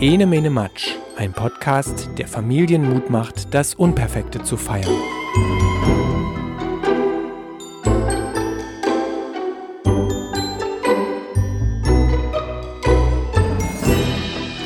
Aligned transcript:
Ene 0.00 0.26
Mene 0.26 0.48
Matsch, 0.48 0.94
ein 1.16 1.32
Podcast, 1.32 2.08
der 2.18 2.28
Familien 2.28 2.88
Mut 2.88 3.10
macht, 3.10 3.52
das 3.52 3.74
Unperfekte 3.74 4.44
zu 4.44 4.56
feiern. 4.56 4.94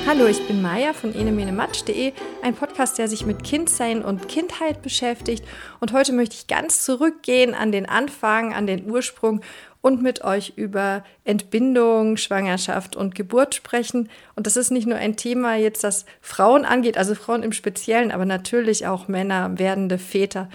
Hallo, 0.06 0.26
ich 0.26 0.46
bin 0.46 0.60
Maja 0.60 0.92
von 0.92 1.14
enemenematsch.de, 1.14 2.12
ein 2.42 2.54
Podcast, 2.54 2.98
der 2.98 3.08
sich 3.08 3.24
mit 3.24 3.42
Kindsein 3.42 4.04
und 4.04 4.28
Kindheit 4.28 4.82
beschäftigt. 4.82 5.42
Und 5.80 5.94
heute 5.94 6.12
möchte 6.12 6.34
ich 6.34 6.46
ganz 6.46 6.84
zurückgehen 6.84 7.54
an 7.54 7.72
den 7.72 7.86
Anfang, 7.86 8.52
an 8.52 8.66
den 8.66 8.90
Ursprung 8.90 9.40
und 9.82 10.00
mit 10.00 10.24
euch 10.24 10.54
über 10.56 11.04
Entbindung, 11.24 12.16
Schwangerschaft 12.16 12.96
und 12.96 13.14
Geburt 13.14 13.54
sprechen. 13.54 14.08
Und 14.34 14.46
das 14.46 14.56
ist 14.56 14.70
nicht 14.70 14.86
nur 14.86 14.96
ein 14.96 15.16
Thema 15.16 15.56
jetzt, 15.56 15.84
das 15.84 16.06
Frauen 16.22 16.64
angeht, 16.64 16.96
also 16.96 17.14
Frauen 17.14 17.42
im 17.42 17.52
Speziellen, 17.52 18.12
aber 18.12 18.24
natürlich 18.24 18.86
auch 18.86 19.08
Männer, 19.08 19.58
werdende 19.58 19.98
Väter, 19.98 20.48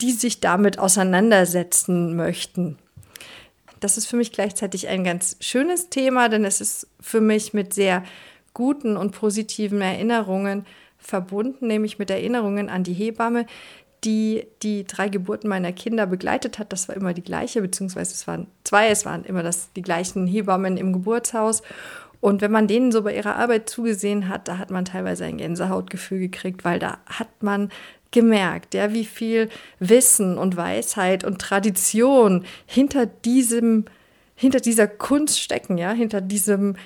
die 0.00 0.10
sich 0.10 0.40
damit 0.40 0.78
auseinandersetzen 0.78 2.16
möchten. 2.16 2.76
Das 3.78 3.96
ist 3.96 4.06
für 4.06 4.16
mich 4.16 4.32
gleichzeitig 4.32 4.88
ein 4.88 5.04
ganz 5.04 5.36
schönes 5.40 5.88
Thema, 5.88 6.28
denn 6.28 6.44
es 6.44 6.60
ist 6.60 6.88
für 7.00 7.20
mich 7.20 7.54
mit 7.54 7.72
sehr 7.72 8.04
guten 8.52 8.96
und 8.96 9.12
positiven 9.12 9.80
Erinnerungen 9.80 10.66
verbunden, 10.98 11.66
nämlich 11.66 11.98
mit 11.98 12.10
Erinnerungen 12.10 12.68
an 12.68 12.84
die 12.84 12.92
Hebamme, 12.92 13.46
die 14.04 14.46
die 14.62 14.84
drei 14.84 15.08
Geburten 15.08 15.48
meiner 15.48 15.72
Kinder 15.72 16.06
begleitet 16.06 16.58
hat. 16.58 16.72
Das 16.72 16.88
war 16.88 16.96
immer 16.96 17.14
die 17.14 17.22
gleiche, 17.22 17.62
beziehungsweise 17.62 18.12
es 18.12 18.26
waren 18.26 18.46
zwei, 18.64 18.88
es 18.88 19.04
waren 19.04 19.24
immer 19.24 19.42
das, 19.42 19.72
die 19.74 19.82
gleichen 19.82 20.26
Hebammen 20.26 20.76
im 20.76 20.92
Geburtshaus. 20.92 21.62
Und 22.20 22.40
wenn 22.40 22.52
man 22.52 22.68
denen 22.68 22.92
so 22.92 23.02
bei 23.02 23.16
ihrer 23.16 23.36
Arbeit 23.36 23.68
zugesehen 23.68 24.28
hat, 24.28 24.46
da 24.46 24.58
hat 24.58 24.70
man 24.70 24.84
teilweise 24.84 25.24
ein 25.24 25.38
Gänsehautgefühl 25.38 26.20
gekriegt, 26.20 26.64
weil 26.64 26.78
da 26.78 26.98
hat 27.06 27.42
man 27.42 27.70
gemerkt, 28.12 28.74
ja, 28.74 28.92
wie 28.92 29.04
viel 29.04 29.48
Wissen 29.80 30.38
und 30.38 30.56
Weisheit 30.56 31.24
und 31.24 31.40
Tradition 31.40 32.44
hinter 32.66 33.06
diesem, 33.06 33.86
hinter 34.36 34.60
dieser 34.60 34.86
Kunst 34.86 35.40
stecken, 35.40 35.78
ja, 35.78 35.92
hinter 35.92 36.20
diesem 36.20 36.76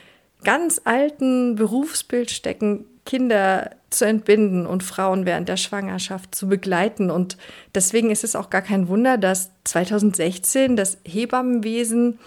ganz 0.42 0.80
alten 0.84 1.56
Berufsbild 1.56 2.30
stecken, 2.30 2.86
Kinder 3.04 3.70
zu 3.90 4.04
entbinden 4.04 4.66
und 4.66 4.82
Frauen 4.82 5.26
während 5.26 5.48
der 5.48 5.56
Schwangerschaft 5.56 6.34
zu 6.34 6.48
begleiten. 6.48 7.10
Und 7.10 7.36
deswegen 7.74 8.10
ist 8.10 8.24
es 8.24 8.36
auch 8.36 8.50
gar 8.50 8.62
kein 8.62 8.88
Wunder, 8.88 9.16
dass 9.16 9.50
2016 9.64 10.76
das 10.76 10.98
Hebammenwesen 11.04 12.18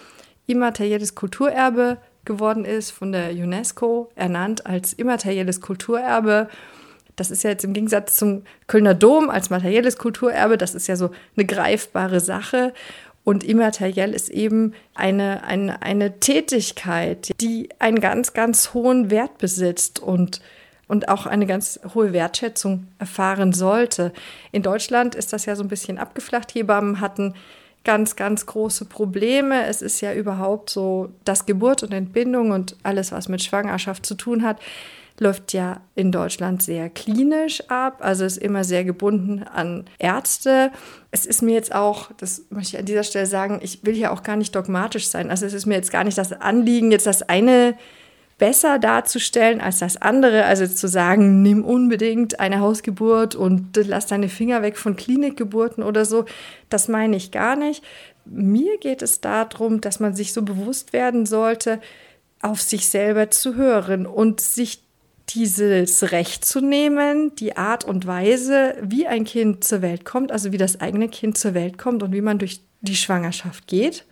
immaterielles 0.47 1.15
Kulturerbe 1.15 1.97
geworden 2.25 2.65
ist, 2.65 2.91
von 2.91 3.11
der 3.11 3.31
UNESCO 3.31 4.09
ernannt 4.15 4.65
als 4.65 4.93
immaterielles 4.93 5.61
Kulturerbe. 5.61 6.49
Das 7.15 7.31
ist 7.31 7.43
ja 7.43 7.49
jetzt 7.49 7.65
im 7.65 7.73
Gegensatz 7.73 8.15
zum 8.15 8.43
Kölner 8.67 8.93
Dom 8.93 9.29
als 9.29 9.49
materielles 9.49 9.97
Kulturerbe, 9.97 10.57
das 10.57 10.75
ist 10.75 10.87
ja 10.87 10.95
so 10.95 11.11
eine 11.35 11.45
greifbare 11.45 12.19
Sache. 12.19 12.73
Und 13.25 13.43
immateriell 13.43 14.13
ist 14.13 14.29
eben 14.29 14.73
eine, 14.95 15.43
eine, 15.43 15.81
eine 15.81 16.19
Tätigkeit, 16.19 17.29
die 17.41 17.69
einen 17.77 17.99
ganz, 17.99 18.33
ganz 18.33 18.73
hohen 18.73 19.11
Wert 19.11 19.37
besitzt 19.37 19.99
und 19.99 20.41
und 20.89 21.07
auch 21.07 21.25
eine 21.27 21.45
ganz 21.45 21.79
hohe 21.93 22.11
Wertschätzung 22.11 22.87
erfahren 22.97 23.53
sollte. 23.53 24.11
In 24.51 24.63
Deutschland 24.63 25.15
ist 25.15 25.31
das 25.31 25.45
ja 25.45 25.55
so 25.55 25.63
ein 25.63 25.69
bisschen 25.69 25.99
abgeflacht. 25.99 26.53
Hebammen 26.53 26.99
hatten 26.99 27.35
ganz, 27.85 28.15
ganz 28.15 28.47
große 28.47 28.85
Probleme. 28.85 29.67
Es 29.67 29.81
ist 29.81 30.01
ja 30.01 30.13
überhaupt 30.13 30.71
so, 30.71 31.11
dass 31.23 31.45
Geburt 31.45 31.83
und 31.83 31.93
Entbindung 31.93 32.51
und 32.51 32.75
alles, 32.83 33.11
was 33.11 33.29
mit 33.29 33.41
Schwangerschaft 33.43 34.05
zu 34.05 34.15
tun 34.15 34.43
hat, 34.43 34.57
läuft 35.19 35.53
ja 35.53 35.81
in 35.95 36.11
Deutschland 36.11 36.63
sehr 36.63 36.89
klinisch 36.89 37.61
ab, 37.69 37.97
also 37.99 38.25
ist 38.25 38.37
immer 38.37 38.63
sehr 38.63 38.83
gebunden 38.83 39.43
an 39.43 39.85
Ärzte. 39.99 40.71
Es 41.11 41.25
ist 41.25 41.41
mir 41.43 41.53
jetzt 41.53 41.75
auch, 41.75 42.09
das 42.17 42.43
möchte 42.49 42.75
ich 42.75 42.79
an 42.79 42.85
dieser 42.85 43.03
Stelle 43.03 43.25
sagen, 43.25 43.59
ich 43.61 43.85
will 43.85 43.93
hier 43.93 44.11
auch 44.11 44.23
gar 44.23 44.37
nicht 44.37 44.55
dogmatisch 44.55 45.07
sein. 45.07 45.29
Also 45.29 45.45
es 45.45 45.53
ist 45.53 45.65
mir 45.65 45.75
jetzt 45.75 45.91
gar 45.91 46.03
nicht 46.03 46.17
das 46.17 46.31
Anliegen, 46.31 46.91
jetzt 46.91 47.05
das 47.05 47.21
eine 47.21 47.75
besser 48.39 48.79
darzustellen 48.79 49.61
als 49.61 49.79
das 49.79 49.97
andere. 49.97 50.45
Also 50.45 50.65
zu 50.65 50.87
sagen, 50.87 51.43
nimm 51.43 51.63
unbedingt 51.63 52.39
eine 52.39 52.59
Hausgeburt 52.59 53.35
und 53.35 53.77
lass 53.77 54.07
deine 54.07 54.29
Finger 54.29 54.63
weg 54.63 54.77
von 54.77 54.95
Klinikgeburten 54.95 55.83
oder 55.83 56.05
so, 56.05 56.25
das 56.69 56.87
meine 56.87 57.15
ich 57.15 57.31
gar 57.31 57.55
nicht. 57.55 57.83
Mir 58.25 58.77
geht 58.79 59.03
es 59.03 59.21
darum, 59.21 59.81
dass 59.81 59.99
man 59.99 60.15
sich 60.15 60.33
so 60.33 60.41
bewusst 60.41 60.93
werden 60.93 61.27
sollte, 61.27 61.79
auf 62.41 62.61
sich 62.61 62.89
selber 62.89 63.29
zu 63.29 63.55
hören 63.55 64.07
und 64.07 64.41
sich 64.41 64.81
dieses 65.29 66.11
Recht 66.11 66.43
zu 66.43 66.61
nehmen, 66.61 67.35
die 67.35 67.57
Art 67.57 67.85
und 67.85 68.07
Weise, 68.07 68.75
wie 68.81 69.05
ein 69.05 69.25
Kind 69.25 69.63
zur 69.63 69.81
Welt 69.81 70.05
kommt, 70.05 70.31
also 70.31 70.51
wie 70.51 70.57
das 70.57 70.79
eigene 70.79 71.09
Kind 71.09 71.37
zur 71.37 71.53
Welt 71.53 71.77
kommt 71.77 72.01
und 72.01 72.13
wie 72.13 72.21
man 72.21 72.39
durch 72.39 72.61
die 72.81 72.95
Schwangerschaft 72.95 73.67
geht, 73.67 74.05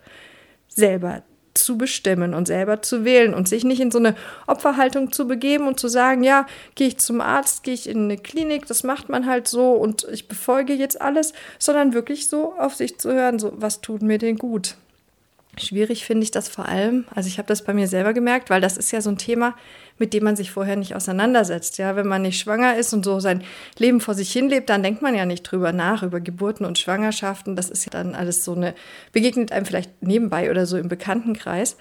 selber 0.68 1.22
zu 1.58 1.76
bestimmen 1.76 2.34
und 2.34 2.46
selber 2.46 2.82
zu 2.82 3.04
wählen 3.04 3.34
und 3.34 3.48
sich 3.48 3.64
nicht 3.64 3.80
in 3.80 3.90
so 3.90 3.98
eine 3.98 4.14
Opferhaltung 4.46 5.12
zu 5.12 5.26
begeben 5.26 5.66
und 5.66 5.78
zu 5.78 5.88
sagen, 5.88 6.22
ja, 6.22 6.46
gehe 6.74 6.88
ich 6.88 6.98
zum 6.98 7.20
Arzt, 7.20 7.62
gehe 7.62 7.74
ich 7.74 7.88
in 7.88 8.04
eine 8.04 8.16
Klinik, 8.16 8.66
das 8.66 8.84
macht 8.84 9.08
man 9.08 9.26
halt 9.26 9.48
so 9.48 9.72
und 9.72 10.06
ich 10.10 10.28
befolge 10.28 10.72
jetzt 10.74 11.00
alles, 11.00 11.32
sondern 11.58 11.92
wirklich 11.92 12.28
so 12.28 12.54
auf 12.58 12.74
sich 12.74 12.98
zu 12.98 13.12
hören, 13.12 13.38
so 13.38 13.52
was 13.56 13.80
tut 13.80 14.02
mir 14.02 14.18
denn 14.18 14.36
gut. 14.36 14.76
Schwierig 15.60 16.04
finde 16.04 16.24
ich 16.24 16.30
das 16.30 16.48
vor 16.48 16.66
allem. 16.66 17.04
Also 17.14 17.28
ich 17.28 17.38
habe 17.38 17.48
das 17.48 17.62
bei 17.62 17.74
mir 17.74 17.88
selber 17.88 18.12
gemerkt, 18.12 18.50
weil 18.50 18.60
das 18.60 18.76
ist 18.76 18.90
ja 18.92 19.00
so 19.00 19.10
ein 19.10 19.18
Thema, 19.18 19.54
mit 19.98 20.14
dem 20.14 20.24
man 20.24 20.36
sich 20.36 20.50
vorher 20.50 20.76
nicht 20.76 20.94
auseinandersetzt. 20.94 21.78
Ja, 21.78 21.96
wenn 21.96 22.06
man 22.06 22.22
nicht 22.22 22.40
schwanger 22.40 22.76
ist 22.76 22.92
und 22.92 23.04
so 23.04 23.20
sein 23.20 23.42
Leben 23.78 24.00
vor 24.00 24.14
sich 24.14 24.32
hinlebt, 24.32 24.70
dann 24.70 24.82
denkt 24.82 25.02
man 25.02 25.14
ja 25.14 25.26
nicht 25.26 25.42
drüber 25.42 25.72
nach, 25.72 26.02
über 26.02 26.20
Geburten 26.20 26.64
und 26.64 26.78
Schwangerschaften. 26.78 27.56
Das 27.56 27.70
ist 27.70 27.84
ja 27.84 27.90
dann 27.90 28.14
alles 28.14 28.44
so 28.44 28.54
eine, 28.54 28.74
begegnet 29.12 29.52
einem 29.52 29.66
vielleicht 29.66 30.02
nebenbei 30.02 30.50
oder 30.50 30.66
so 30.66 30.76
im 30.76 30.88
Bekanntenkreis. 30.88 31.76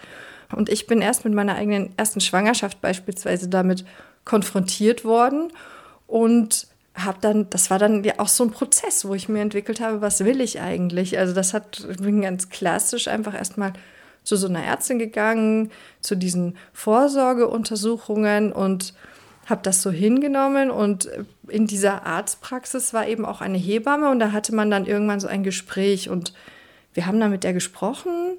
Und 0.56 0.70
ich 0.70 0.88
bin 0.88 1.02
erst 1.02 1.26
mit 1.26 1.34
meiner 1.34 1.56
eigenen 1.56 1.94
ersten 1.98 2.22
Schwangerschaft 2.22 2.82
beispielsweise 2.82 3.50
damit 3.50 3.86
konfrontiert 4.24 5.06
worden 5.06 5.52
und 6.08 6.68
habe 6.98 7.20
dann, 7.22 7.50
das 7.50 7.70
war 7.70 7.80
dann 7.80 8.04
ja 8.04 8.16
auch 8.18 8.28
so 8.28 8.44
ein 8.44 8.52
Prozess, 8.52 9.06
wo 9.06 9.14
ich 9.14 9.30
mir 9.30 9.42
entwickelt 9.42 9.80
habe, 9.80 10.02
was 10.02 10.26
will 10.26 10.42
ich 10.42 10.60
eigentlich? 10.60 11.18
Also 11.18 11.34
das 11.34 11.54
hat, 11.54 11.86
ich 11.90 11.98
bin 11.98 12.22
ganz 12.22 12.50
klassisch 12.50 13.08
einfach 13.08 13.34
erstmal 13.34 13.74
zu 14.24 14.36
so 14.36 14.48
einer 14.48 14.64
Ärztin 14.64 15.00
gegangen, 15.00 15.72
zu 16.02 16.16
diesen 16.16 16.58
Vorsorgeuntersuchungen 16.74 18.52
und 18.52 18.94
habe 19.46 19.62
das 19.64 19.82
so 19.82 19.92
hingenommen 19.92 20.70
und 20.70 21.10
in 21.48 21.68
dieser 21.68 22.06
Arztpraxis 22.06 22.94
war 22.94 23.08
eben 23.08 23.26
auch 23.26 23.40
eine 23.40 23.58
Hebamme 23.58 24.10
und 24.10 24.20
da 24.20 24.34
hatte 24.34 24.54
man 24.54 24.70
dann 24.70 24.86
irgendwann 24.86 25.22
so 25.22 25.28
ein 25.28 25.44
Gespräch 25.44 26.10
und 26.10 26.34
wir 26.94 27.06
haben 27.06 27.20
dann 27.20 27.32
mit 27.32 27.46
der 27.46 27.54
gesprochen, 27.54 28.38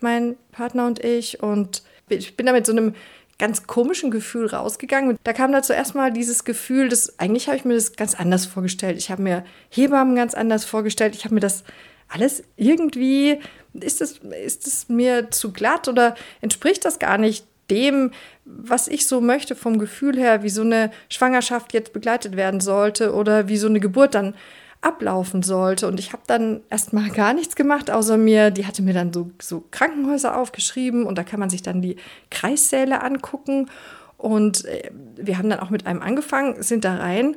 mein 0.00 0.36
Partner 0.52 0.86
und 0.86 1.04
ich 1.04 1.42
und 1.42 1.82
ich 2.08 2.36
bin 2.36 2.46
da 2.46 2.52
mit 2.52 2.64
so 2.64 2.72
einem 2.72 2.94
ganz 3.38 3.66
komischen 3.66 4.10
Gefühl 4.10 4.46
rausgegangen. 4.46 5.10
Und 5.10 5.18
da 5.24 5.32
kam 5.32 5.52
da 5.52 5.62
zuerst 5.62 5.94
mal 5.94 6.12
dieses 6.12 6.44
Gefühl, 6.44 6.88
dass 6.88 7.18
eigentlich 7.18 7.48
habe 7.48 7.56
ich 7.56 7.64
mir 7.64 7.74
das 7.74 7.94
ganz 7.94 8.14
anders 8.14 8.46
vorgestellt. 8.46 8.96
Ich 8.98 9.10
habe 9.10 9.22
mir 9.22 9.44
Hebammen 9.70 10.16
ganz 10.16 10.34
anders 10.34 10.64
vorgestellt. 10.64 11.14
Ich 11.14 11.24
habe 11.24 11.34
mir 11.34 11.40
das 11.40 11.64
alles 12.08 12.44
irgendwie, 12.56 13.40
ist 13.74 14.00
es 14.00 14.18
ist 14.44 14.66
es 14.66 14.88
mir 14.88 15.30
zu 15.30 15.52
glatt 15.52 15.88
oder 15.88 16.14
entspricht 16.40 16.84
das 16.84 16.98
gar 16.98 17.18
nicht 17.18 17.46
dem, 17.70 18.12
was 18.44 18.86
ich 18.86 19.06
so 19.06 19.20
möchte 19.20 19.56
vom 19.56 19.78
Gefühl 19.78 20.16
her, 20.16 20.42
wie 20.42 20.50
so 20.50 20.62
eine 20.62 20.90
Schwangerschaft 21.08 21.72
jetzt 21.74 21.92
begleitet 21.92 22.36
werden 22.36 22.60
sollte 22.60 23.12
oder 23.12 23.48
wie 23.48 23.56
so 23.56 23.66
eine 23.66 23.80
Geburt 23.80 24.14
dann 24.14 24.34
ablaufen 24.80 25.42
sollte. 25.42 25.88
Und 25.88 25.98
ich 25.98 26.12
habe 26.12 26.22
dann 26.26 26.60
erstmal 26.70 27.10
gar 27.10 27.32
nichts 27.32 27.56
gemacht, 27.56 27.90
außer 27.90 28.16
mir, 28.16 28.50
die 28.50 28.66
hatte 28.66 28.82
mir 28.82 28.94
dann 28.94 29.12
so, 29.12 29.30
so 29.40 29.64
Krankenhäuser 29.70 30.36
aufgeschrieben 30.36 31.04
und 31.04 31.16
da 31.18 31.24
kann 31.24 31.40
man 31.40 31.50
sich 31.50 31.62
dann 31.62 31.82
die 31.82 31.96
Kreissäle 32.30 33.02
angucken. 33.02 33.68
Und 34.16 34.64
äh, 34.64 34.90
wir 35.16 35.38
haben 35.38 35.50
dann 35.50 35.60
auch 35.60 35.70
mit 35.70 35.86
einem 35.86 36.02
angefangen, 36.02 36.62
sind 36.62 36.84
da 36.84 36.96
rein. 36.96 37.36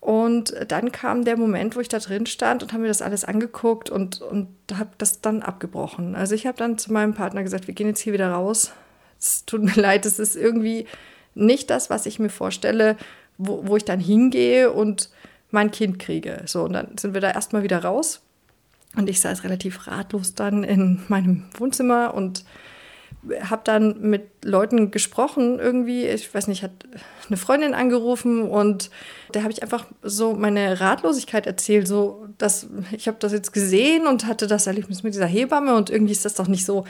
Und 0.00 0.54
dann 0.68 0.92
kam 0.92 1.24
der 1.24 1.38
Moment, 1.38 1.76
wo 1.76 1.80
ich 1.80 1.88
da 1.88 1.98
drin 1.98 2.26
stand 2.26 2.62
und 2.62 2.72
habe 2.74 2.82
mir 2.82 2.88
das 2.88 3.00
alles 3.00 3.24
angeguckt 3.24 3.88
und, 3.88 4.20
und 4.20 4.48
habe 4.74 4.90
das 4.98 5.22
dann 5.22 5.40
abgebrochen. 5.40 6.14
Also 6.14 6.34
ich 6.34 6.46
habe 6.46 6.58
dann 6.58 6.76
zu 6.76 6.92
meinem 6.92 7.14
Partner 7.14 7.42
gesagt, 7.42 7.68
wir 7.68 7.74
gehen 7.74 7.86
jetzt 7.86 8.00
hier 8.00 8.12
wieder 8.12 8.30
raus. 8.30 8.72
Es 9.18 9.46
tut 9.46 9.62
mir 9.62 9.74
leid, 9.80 10.04
es 10.04 10.18
ist 10.18 10.36
irgendwie 10.36 10.86
nicht 11.34 11.70
das, 11.70 11.88
was 11.88 12.04
ich 12.04 12.18
mir 12.18 12.28
vorstelle, 12.28 12.96
wo, 13.38 13.66
wo 13.66 13.76
ich 13.78 13.86
dann 13.86 13.98
hingehe 13.98 14.70
und 14.70 15.08
mein 15.54 15.70
Kind 15.70 15.98
kriege. 15.98 16.42
So, 16.44 16.64
und 16.64 16.74
dann 16.74 16.98
sind 16.98 17.14
wir 17.14 17.22
da 17.22 17.30
erstmal 17.30 17.62
wieder 17.62 17.82
raus. 17.82 18.20
Und 18.96 19.08
ich 19.08 19.20
saß 19.20 19.42
relativ 19.44 19.86
ratlos 19.86 20.34
dann 20.34 20.62
in 20.62 21.00
meinem 21.08 21.44
Wohnzimmer 21.56 22.14
und 22.14 22.44
habe 23.42 23.62
dann 23.64 24.02
mit 24.02 24.44
Leuten 24.44 24.90
gesprochen 24.90 25.58
irgendwie. 25.58 26.06
Ich 26.06 26.32
weiß 26.32 26.46
nicht, 26.46 26.62
hat 26.62 26.72
eine 27.28 27.38
Freundin 27.38 27.74
angerufen 27.74 28.42
und 28.42 28.90
da 29.32 29.42
habe 29.42 29.52
ich 29.52 29.62
einfach 29.62 29.86
so 30.02 30.34
meine 30.34 30.80
Ratlosigkeit 30.80 31.46
erzählt. 31.46 31.88
So, 31.88 32.26
dass 32.36 32.68
ich 32.92 33.08
habe 33.08 33.16
das 33.18 33.32
jetzt 33.32 33.52
gesehen 33.52 34.06
und 34.06 34.26
hatte 34.26 34.46
das 34.46 34.66
Erlebnis 34.66 35.02
mit 35.02 35.14
dieser 35.14 35.26
Hebamme 35.26 35.74
und 35.74 35.88
irgendwie 35.90 36.12
ist 36.12 36.24
das 36.24 36.34
doch 36.34 36.48
nicht 36.48 36.66
so, 36.66 36.84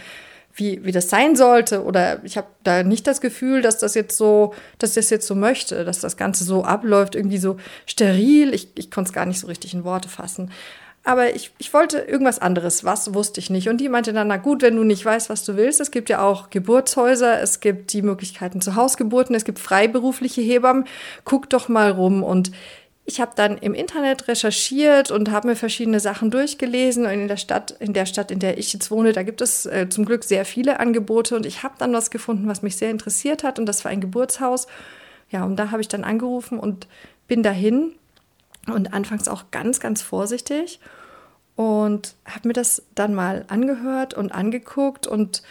wie, 0.54 0.84
wie 0.84 0.92
das 0.92 1.10
sein 1.10 1.36
sollte. 1.36 1.82
Oder 1.84 2.24
ich 2.24 2.36
habe 2.36 2.46
da 2.62 2.82
nicht 2.82 3.06
das 3.06 3.20
Gefühl, 3.20 3.60
dass 3.62 3.78
das 3.78 3.94
jetzt 3.94 4.16
so, 4.16 4.54
dass 4.78 4.94
das 4.94 5.10
jetzt 5.10 5.26
so 5.26 5.34
möchte, 5.34 5.84
dass 5.84 6.00
das 6.00 6.16
Ganze 6.16 6.44
so 6.44 6.64
abläuft, 6.64 7.14
irgendwie 7.14 7.38
so 7.38 7.56
steril. 7.86 8.54
Ich, 8.54 8.68
ich 8.76 8.90
konnte 8.90 9.08
es 9.08 9.12
gar 9.12 9.26
nicht 9.26 9.40
so 9.40 9.48
richtig 9.48 9.74
in 9.74 9.84
Worte 9.84 10.08
fassen. 10.08 10.50
Aber 11.06 11.34
ich, 11.34 11.50
ich 11.58 11.74
wollte 11.74 11.98
irgendwas 11.98 12.38
anderes. 12.38 12.82
Was 12.82 13.12
wusste 13.12 13.38
ich 13.38 13.50
nicht. 13.50 13.68
Und 13.68 13.78
die 13.78 13.90
meinte 13.90 14.14
dann, 14.14 14.28
na 14.28 14.38
gut, 14.38 14.62
wenn 14.62 14.76
du 14.76 14.84
nicht 14.84 15.04
weißt, 15.04 15.28
was 15.28 15.44
du 15.44 15.56
willst, 15.56 15.80
es 15.80 15.90
gibt 15.90 16.08
ja 16.08 16.22
auch 16.22 16.48
Geburtshäuser, 16.48 17.42
es 17.42 17.60
gibt 17.60 17.92
die 17.92 18.00
Möglichkeiten 18.00 18.62
zu 18.62 18.74
Hausgeburten, 18.74 19.34
es 19.34 19.44
gibt 19.44 19.58
freiberufliche 19.58 20.40
Hebammen. 20.40 20.86
Guck 21.24 21.50
doch 21.50 21.68
mal 21.68 21.90
rum. 21.90 22.22
Und 22.22 22.52
ich 23.06 23.20
habe 23.20 23.32
dann 23.34 23.58
im 23.58 23.74
Internet 23.74 24.28
recherchiert 24.28 25.10
und 25.10 25.30
habe 25.30 25.48
mir 25.48 25.56
verschiedene 25.56 26.00
Sachen 26.00 26.30
durchgelesen. 26.30 27.04
Und 27.04 27.12
in 27.12 27.28
der 27.28 27.36
Stadt, 27.36 27.70
in 27.72 27.92
der 27.92 28.06
Stadt, 28.06 28.30
in 28.30 28.38
der 28.38 28.56
ich 28.56 28.72
jetzt 28.72 28.90
wohne, 28.90 29.12
da 29.12 29.22
gibt 29.22 29.42
es 29.42 29.66
äh, 29.66 29.88
zum 29.90 30.06
Glück 30.06 30.24
sehr 30.24 30.46
viele 30.46 30.80
Angebote. 30.80 31.36
Und 31.36 31.44
ich 31.44 31.62
habe 31.62 31.74
dann 31.78 31.92
was 31.92 32.10
gefunden, 32.10 32.48
was 32.48 32.62
mich 32.62 32.76
sehr 32.76 32.90
interessiert 32.90 33.44
hat. 33.44 33.58
Und 33.58 33.66
das 33.66 33.84
war 33.84 33.90
ein 33.90 34.00
Geburtshaus. 34.00 34.66
Ja, 35.30 35.44
und 35.44 35.56
da 35.56 35.70
habe 35.70 35.82
ich 35.82 35.88
dann 35.88 36.02
angerufen 36.02 36.58
und 36.58 36.88
bin 37.28 37.42
dahin. 37.42 37.92
Und 38.66 38.94
anfangs 38.94 39.28
auch 39.28 39.50
ganz, 39.50 39.80
ganz 39.80 40.00
vorsichtig. 40.00 40.80
Und 41.56 42.14
habe 42.24 42.48
mir 42.48 42.54
das 42.54 42.82
dann 42.94 43.12
mal 43.12 43.44
angehört 43.48 44.14
und 44.14 44.32
angeguckt. 44.32 45.06
Und 45.06 45.42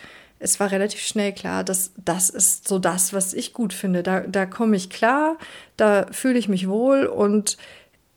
es 0.44 0.60
war 0.60 0.72
relativ 0.72 1.00
schnell 1.00 1.32
klar, 1.32 1.64
dass 1.64 1.92
das 1.96 2.30
ist 2.30 2.68
so 2.68 2.78
das, 2.78 3.14
was 3.14 3.34
ich 3.34 3.54
gut 3.54 3.72
finde. 3.72 4.04
Da, 4.04 4.20
da 4.20 4.46
komme 4.46 4.76
ich 4.76 4.90
klar, 4.90 5.38
da 5.78 6.06
fühle 6.12 6.38
ich 6.38 6.50
mich 6.50 6.68
wohl 6.68 7.06
und 7.06 7.58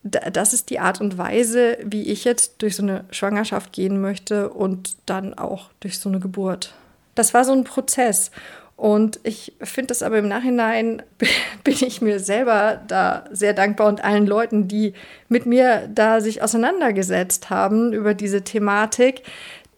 das 0.02 0.52
ist 0.52 0.70
die 0.70 0.78
Art 0.78 1.00
und 1.00 1.18
Weise, 1.18 1.78
wie 1.84 2.02
ich 2.02 2.24
jetzt 2.24 2.62
durch 2.62 2.76
so 2.76 2.82
eine 2.82 3.04
Schwangerschaft 3.10 3.72
gehen 3.72 4.00
möchte 4.00 4.50
und 4.50 4.96
dann 5.06 5.34
auch 5.34 5.70
durch 5.80 5.98
so 5.98 6.08
eine 6.08 6.20
Geburt. 6.20 6.74
Das 7.14 7.32
war 7.32 7.44
so 7.44 7.52
ein 7.52 7.64
Prozess. 7.64 8.30
Und 8.76 9.20
ich 9.22 9.54
finde 9.62 9.88
das 9.88 10.02
aber 10.02 10.18
im 10.18 10.28
Nachhinein, 10.28 11.02
bin 11.64 11.76
ich 11.80 12.02
mir 12.02 12.20
selber 12.20 12.82
da 12.86 13.24
sehr 13.30 13.54
dankbar 13.54 13.88
und 13.88 14.04
allen 14.04 14.26
Leuten, 14.26 14.68
die 14.68 14.92
mit 15.28 15.46
mir 15.46 15.88
da 15.92 16.20
sich 16.20 16.42
auseinandergesetzt 16.42 17.50
haben 17.50 17.92
über 17.92 18.14
diese 18.14 18.42
Thematik. 18.42 19.22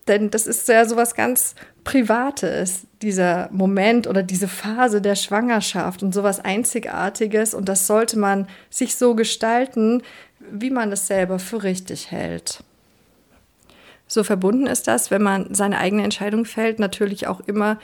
Denn 0.08 0.30
das 0.30 0.46
ist 0.46 0.66
ja 0.68 0.86
sowas 0.86 1.14
ganz 1.14 1.54
Privates, 1.84 2.86
dieser 3.02 3.48
Moment 3.52 4.06
oder 4.06 4.22
diese 4.22 4.48
Phase 4.48 5.00
der 5.00 5.14
Schwangerschaft 5.14 6.02
und 6.02 6.12
sowas 6.12 6.40
Einzigartiges. 6.40 7.54
Und 7.54 7.68
das 7.68 7.86
sollte 7.86 8.18
man 8.18 8.48
sich 8.70 8.96
so 8.96 9.14
gestalten, 9.14 10.02
wie 10.50 10.70
man 10.70 10.90
es 10.90 11.06
selber 11.06 11.38
für 11.38 11.62
richtig 11.62 12.10
hält. 12.10 12.64
So 14.06 14.24
verbunden 14.24 14.66
ist 14.66 14.88
das, 14.88 15.10
wenn 15.10 15.22
man 15.22 15.54
seine 15.54 15.78
eigene 15.78 16.02
Entscheidung 16.02 16.46
fällt, 16.46 16.78
natürlich 16.78 17.26
auch 17.26 17.40
immer 17.40 17.78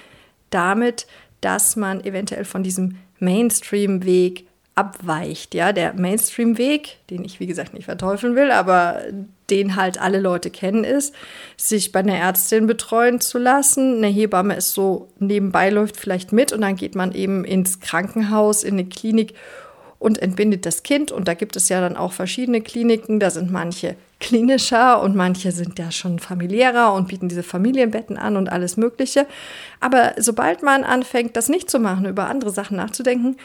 damit, 0.49 1.07
dass 1.43 1.77
man 1.77 2.03
eventuell 2.03 2.47
von 2.47 2.63
diesem 2.63 2.97
Mainstream-Weg 3.19 4.49
abweicht. 4.75 5.55
Ja, 5.55 5.73
der 5.73 5.95
Mainstream-Weg, 5.95 6.99
den 7.11 7.25
ich 7.25 7.39
wie 7.39 7.47
gesagt 7.47 7.75
nicht 7.75 7.85
verteufeln 7.85 8.35
will, 8.35 8.51
aber 8.51 9.01
den 9.51 9.77
halt 9.77 10.01
alle 10.01 10.21
Leute 10.21 10.51
kennen, 10.51 10.85
ist, 10.85 11.15
sich 11.57 11.93
bei 11.93 12.01
einer 12.01 12.17
Ärztin 12.17 12.67
betreuen 12.67 13.21
zu 13.21 13.39
lassen. 13.39 13.99
Eine 13.99 14.09
Hebamme 14.09 14.57
ist 14.57 14.73
so 14.73 15.09
nebenbei 15.19 15.71
läuft 15.71 15.97
vielleicht 15.97 16.33
mit 16.33 16.53
und 16.53 16.63
dann 16.63 16.77
geht 16.77 16.95
man 16.95 17.13
eben 17.13 17.45
ins 17.45 17.81
Krankenhaus, 17.81 18.65
in 18.65 18.75
eine 18.75 18.87
Klinik 18.87 19.35
und 19.99 20.21
entbindet 20.21 20.67
das 20.67 20.83
Kind. 20.83 21.13
Und 21.13 21.29
da 21.29 21.35
gibt 21.35 21.57
es 21.57 21.69
ja 21.69 21.81
dann 21.81 21.97
auch 21.97 22.13
verschiedene 22.13 22.61
Kliniken. 22.61 23.21
Da 23.21 23.31
sind 23.31 23.51
manche 23.51 23.97
klinischer 24.21 25.03
und 25.03 25.15
manche 25.15 25.53
sind 25.53 25.79
ja 25.79 25.91
schon 25.91 26.19
familiärer 26.19 26.93
und 26.93 27.09
bieten 27.09 27.29
diese 27.29 27.43
Familienbetten 27.43 28.17
an 28.17 28.37
und 28.37 28.51
alles 28.51 28.77
Mögliche. 28.77 29.27
Aber 29.81 30.13
sobald 30.19 30.63
man 30.63 30.85
anfängt, 30.85 31.37
das 31.37 31.49
nicht 31.49 31.71
zu 31.71 31.79
machen, 31.79 32.07
über 32.07 32.29
andere 32.29 32.51
Sachen 32.51 32.77
nachzudenken, 32.77 33.37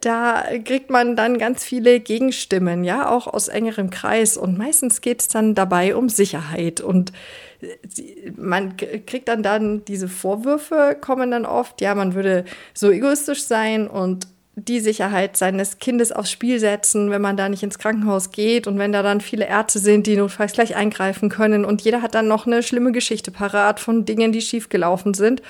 da 0.00 0.44
kriegt 0.64 0.90
man 0.90 1.16
dann 1.16 1.38
ganz 1.38 1.64
viele 1.64 2.00
Gegenstimmen, 2.00 2.84
ja, 2.84 3.08
auch 3.08 3.26
aus 3.26 3.48
engerem 3.48 3.90
Kreis. 3.90 4.36
Und 4.36 4.58
meistens 4.58 5.00
geht 5.00 5.20
es 5.20 5.28
dann 5.28 5.54
dabei 5.54 5.96
um 5.96 6.08
Sicherheit. 6.08 6.80
Und 6.80 7.12
äh, 7.60 8.30
man 8.36 8.76
kriegt 8.76 9.28
dann 9.28 9.42
dann 9.42 9.84
diese 9.84 10.08
Vorwürfe, 10.08 10.96
kommen 11.00 11.30
dann 11.30 11.46
oft, 11.46 11.80
ja, 11.80 11.94
man 11.94 12.14
würde 12.14 12.44
so 12.74 12.90
egoistisch 12.90 13.42
sein 13.42 13.88
und 13.88 14.26
die 14.66 14.80
Sicherheit 14.80 15.36
seines 15.36 15.78
Kindes 15.78 16.12
aufs 16.12 16.30
Spiel 16.30 16.58
setzen, 16.58 17.10
wenn 17.10 17.22
man 17.22 17.36
da 17.36 17.48
nicht 17.48 17.62
ins 17.62 17.78
Krankenhaus 17.78 18.30
geht 18.30 18.66
und 18.66 18.78
wenn 18.78 18.92
da 18.92 19.02
dann 19.02 19.20
viele 19.20 19.46
Ärzte 19.46 19.78
sind, 19.78 20.06
die 20.06 20.16
notfalls 20.16 20.52
gleich 20.52 20.74
eingreifen 20.74 21.28
können 21.28 21.64
und 21.64 21.82
jeder 21.82 22.02
hat 22.02 22.14
dann 22.14 22.28
noch 22.28 22.46
eine 22.46 22.62
schlimme 22.62 22.92
Geschichte 22.92 23.30
parat 23.30 23.80
von 23.80 24.04
Dingen, 24.04 24.32
die 24.32 24.40
schiefgelaufen 24.40 25.14
sind. 25.14 25.42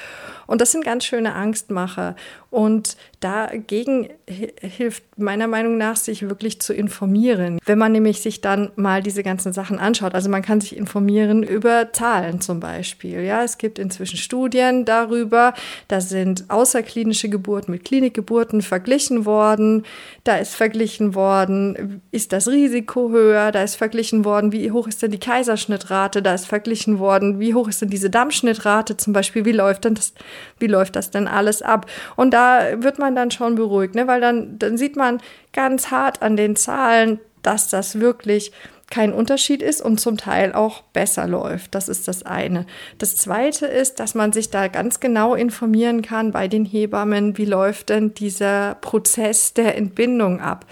Und 0.48 0.62
das 0.62 0.72
sind 0.72 0.82
ganz 0.82 1.04
schöne 1.04 1.34
Angstmacher. 1.34 2.16
Und 2.50 2.96
dagegen 3.20 4.08
hilft 4.26 5.04
meiner 5.18 5.46
Meinung 5.46 5.76
nach, 5.76 5.96
sich 5.96 6.22
wirklich 6.22 6.60
zu 6.62 6.72
informieren. 6.72 7.58
Wenn 7.66 7.76
man 7.76 7.92
nämlich 7.92 8.22
sich 8.22 8.40
dann 8.40 8.70
mal 8.74 9.02
diese 9.02 9.22
ganzen 9.22 9.52
Sachen 9.52 9.78
anschaut, 9.78 10.14
also 10.14 10.30
man 10.30 10.40
kann 10.40 10.62
sich 10.62 10.74
informieren 10.74 11.42
über 11.42 11.92
Zahlen 11.92 12.40
zum 12.40 12.60
Beispiel. 12.60 13.20
Ja, 13.20 13.44
es 13.44 13.58
gibt 13.58 13.78
inzwischen 13.78 14.16
Studien 14.16 14.86
darüber, 14.86 15.52
da 15.88 16.00
sind 16.00 16.46
außerklinische 16.48 17.28
Geburten 17.28 17.72
mit 17.72 17.84
Klinikgeburten 17.84 18.62
verglichen 18.62 19.26
worden. 19.26 19.84
Da 20.24 20.36
ist 20.36 20.54
verglichen 20.54 21.14
worden, 21.14 22.00
ist 22.10 22.32
das 22.32 22.48
Risiko 22.48 23.10
höher? 23.10 23.52
Da 23.52 23.62
ist 23.62 23.76
verglichen 23.76 24.24
worden, 24.24 24.52
wie 24.52 24.72
hoch 24.72 24.86
ist 24.86 25.02
denn 25.02 25.10
die 25.10 25.20
Kaiserschnittrate? 25.20 26.22
Da 26.22 26.32
ist 26.32 26.46
verglichen 26.46 26.98
worden, 26.98 27.38
wie 27.38 27.52
hoch 27.52 27.68
ist 27.68 27.82
denn 27.82 27.90
diese 27.90 28.08
Dammschnittrate 28.08 28.96
zum 28.96 29.12
Beispiel? 29.12 29.44
Wie 29.44 29.52
läuft 29.52 29.84
denn 29.84 29.94
das 29.94 30.14
wie 30.58 30.66
läuft 30.66 30.96
das 30.96 31.10
denn 31.10 31.28
alles 31.28 31.62
ab? 31.62 31.86
Und 32.16 32.32
da 32.32 32.82
wird 32.82 32.98
man 32.98 33.14
dann 33.14 33.30
schon 33.30 33.54
beruhigt, 33.54 33.94
ne? 33.94 34.06
weil 34.06 34.20
dann, 34.20 34.58
dann 34.58 34.76
sieht 34.76 34.96
man 34.96 35.20
ganz 35.52 35.90
hart 35.90 36.22
an 36.22 36.36
den 36.36 36.56
Zahlen, 36.56 37.20
dass 37.42 37.68
das 37.68 38.00
wirklich 38.00 38.52
kein 38.90 39.12
Unterschied 39.12 39.62
ist 39.62 39.82
und 39.82 40.00
zum 40.00 40.16
Teil 40.16 40.54
auch 40.54 40.82
besser 40.82 41.26
läuft. 41.26 41.74
Das 41.74 41.88
ist 41.88 42.08
das 42.08 42.22
eine. 42.24 42.64
Das 42.96 43.16
zweite 43.16 43.66
ist, 43.66 44.00
dass 44.00 44.14
man 44.14 44.32
sich 44.32 44.50
da 44.50 44.68
ganz 44.68 44.98
genau 44.98 45.34
informieren 45.34 46.00
kann 46.00 46.32
bei 46.32 46.48
den 46.48 46.64
Hebammen, 46.64 47.36
wie 47.36 47.44
läuft 47.44 47.90
denn 47.90 48.14
dieser 48.14 48.76
Prozess 48.76 49.52
der 49.52 49.76
Entbindung 49.76 50.40
ab. 50.40 50.64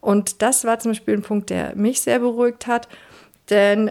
Und 0.00 0.42
das 0.42 0.64
war 0.64 0.78
zum 0.78 0.92
Beispiel 0.92 1.14
ein 1.14 1.22
Punkt, 1.22 1.50
der 1.50 1.76
mich 1.76 2.00
sehr 2.00 2.18
beruhigt 2.18 2.66
hat. 2.66 2.88
Denn 3.50 3.90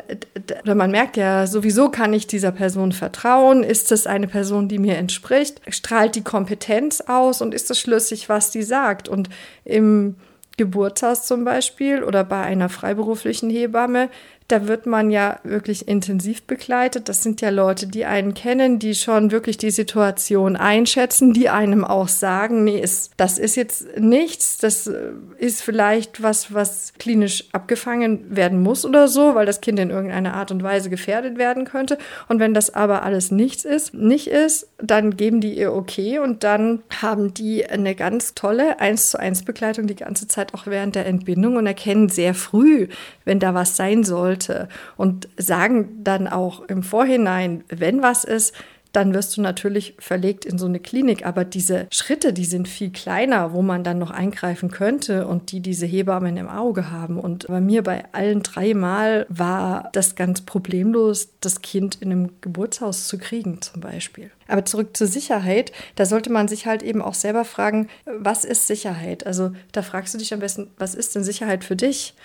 man 0.63 0.91
merkt 0.91 1.17
ja, 1.17 1.45
sowieso 1.45 1.89
kann 1.89 2.13
ich 2.13 2.27
dieser 2.27 2.51
Person 2.51 2.93
vertrauen. 2.93 3.63
Ist 3.63 3.91
es 3.91 4.07
eine 4.07 4.27
Person, 4.27 4.69
die 4.69 4.79
mir 4.79 4.97
entspricht? 4.97 5.61
Strahlt 5.67 6.15
die 6.15 6.23
Kompetenz 6.23 7.01
aus 7.01 7.41
und 7.41 7.53
ist 7.53 7.69
es 7.69 7.79
schlüssig, 7.79 8.29
was 8.29 8.51
die 8.51 8.63
sagt? 8.63 9.09
Und 9.09 9.29
im 9.65 10.15
Geburtshaus 10.57 11.25
zum 11.25 11.43
Beispiel 11.45 12.03
oder 12.03 12.23
bei 12.23 12.41
einer 12.41 12.69
freiberuflichen 12.69 13.49
Hebamme 13.49 14.09
da 14.49 14.67
wird 14.67 14.87
man 14.87 15.11
ja 15.11 15.39
wirklich 15.43 15.87
intensiv 15.87 16.41
begleitet. 16.41 17.07
Das 17.07 17.21
sind 17.21 17.39
ja 17.39 17.51
Leute, 17.51 17.85
die 17.85 18.05
einen 18.05 18.33
kennen, 18.33 18.79
die 18.79 18.95
schon 18.95 19.29
wirklich 19.29 19.57
die 19.57 19.69
Situation 19.69 20.55
einschätzen, 20.55 21.33
die 21.33 21.49
einem 21.49 21.85
auch 21.85 22.07
sagen, 22.07 22.63
nee, 22.63 22.79
ist, 22.79 23.11
das 23.17 23.37
ist 23.37 23.55
jetzt 23.55 23.99
nichts, 23.99 24.57
das 24.57 24.87
äh, 24.87 25.11
ist 25.37 25.61
vielleicht 25.61 26.23
was, 26.23 26.51
was 26.51 26.93
klinisch 26.97 27.45
abgefangen 27.51 28.35
werden 28.35 28.59
muss 28.63 28.85
oder 28.85 29.07
so, 29.07 29.35
weil 29.35 29.45
das 29.45 29.61
Kind 29.61 29.79
in 29.79 29.91
irgendeiner 29.91 30.33
Art 30.33 30.49
und 30.49 30.63
Weise 30.63 30.89
gefährdet 30.89 31.37
werden 31.37 31.65
könnte. 31.65 31.99
Und 32.27 32.39
wenn 32.39 32.55
das 32.55 32.73
aber 32.73 33.03
alles 33.03 33.29
nichts 33.29 33.65
ist, 33.65 33.93
nicht 33.93 34.27
ist, 34.27 34.67
dann 34.79 35.15
geben 35.15 35.41
die 35.41 35.59
ihr 35.59 35.73
okay 35.73 36.17
und 36.17 36.43
dann 36.43 36.81
haben 37.01 37.35
die 37.35 37.67
eine 37.67 37.93
ganz 37.93 38.33
tolle 38.33 38.79
1 38.79 39.11
zu 39.11 39.19
1 39.19 39.45
Begleitung 39.45 39.85
die 39.85 39.95
ganze 39.95 40.27
Zeit 40.27 40.55
auch 40.55 40.65
während 40.65 40.95
der 40.95 41.05
Entbindung 41.05 41.57
und 41.57 41.67
erkennen 41.67 42.09
sehr 42.09 42.33
früh, 42.33 42.87
wenn 43.25 43.39
da 43.39 43.53
was 43.53 43.77
sein 43.77 44.03
sollte 44.39 44.69
und 44.97 45.27
sagen 45.37 46.03
dann 46.03 46.27
auch 46.27 46.61
im 46.63 46.83
Vorhinein, 46.83 47.63
wenn 47.69 48.01
was 48.01 48.23
ist, 48.23 48.53
dann 48.91 49.13
wirst 49.13 49.37
du 49.37 49.41
natürlich 49.41 49.93
verlegt 49.99 50.45
in 50.45 50.57
so 50.57 50.65
eine 50.65 50.79
Klinik. 50.79 51.23
Aber 51.23 51.45
diese 51.45 51.85
Schritte, 51.91 52.33
die 52.33 52.45
sind 52.45 52.67
viel 52.67 52.89
kleiner, 52.89 53.53
wo 53.53 53.61
man 53.61 53.83
dann 53.83 53.99
noch 53.99 54.09
eingreifen 54.09 54.71
könnte 54.71 55.27
und 55.27 55.51
die 55.51 55.59
diese 55.59 55.85
Hebammen 55.85 56.37
im 56.37 56.49
Auge 56.49 56.89
haben. 56.89 57.19
Und 57.19 57.45
bei 57.45 57.61
mir 57.61 57.83
bei 57.83 58.05
allen 58.13 58.41
drei 58.41 58.73
Mal 58.73 59.27
war 59.29 59.89
das 59.93 60.15
ganz 60.15 60.41
problemlos, 60.41 61.29
das 61.39 61.61
Kind 61.61 62.01
in 62.01 62.11
einem 62.11 62.31
Geburtshaus 62.41 63.07
zu 63.07 63.19
kriegen 63.19 63.61
zum 63.61 63.79
Beispiel. 63.79 64.31
Aber 64.47 64.65
zurück 64.65 64.97
zur 64.97 65.05
Sicherheit, 65.05 65.71
da 65.93 66.07
sollte 66.07 66.31
man 66.31 66.47
sich 66.47 66.65
halt 66.65 66.81
eben 66.81 67.03
auch 67.03 67.13
selber 67.13 67.45
fragen, 67.45 67.89
was 68.05 68.43
ist 68.43 68.65
Sicherheit? 68.65 69.23
Also 69.27 69.51
da 69.71 69.83
fragst 69.83 70.15
du 70.15 70.17
dich 70.17 70.33
am 70.33 70.39
besten, 70.39 70.71
was 70.79 70.95
ist 70.95 71.13
denn 71.13 71.23
Sicherheit 71.23 71.63
für 71.63 71.75
dich? 71.75 72.15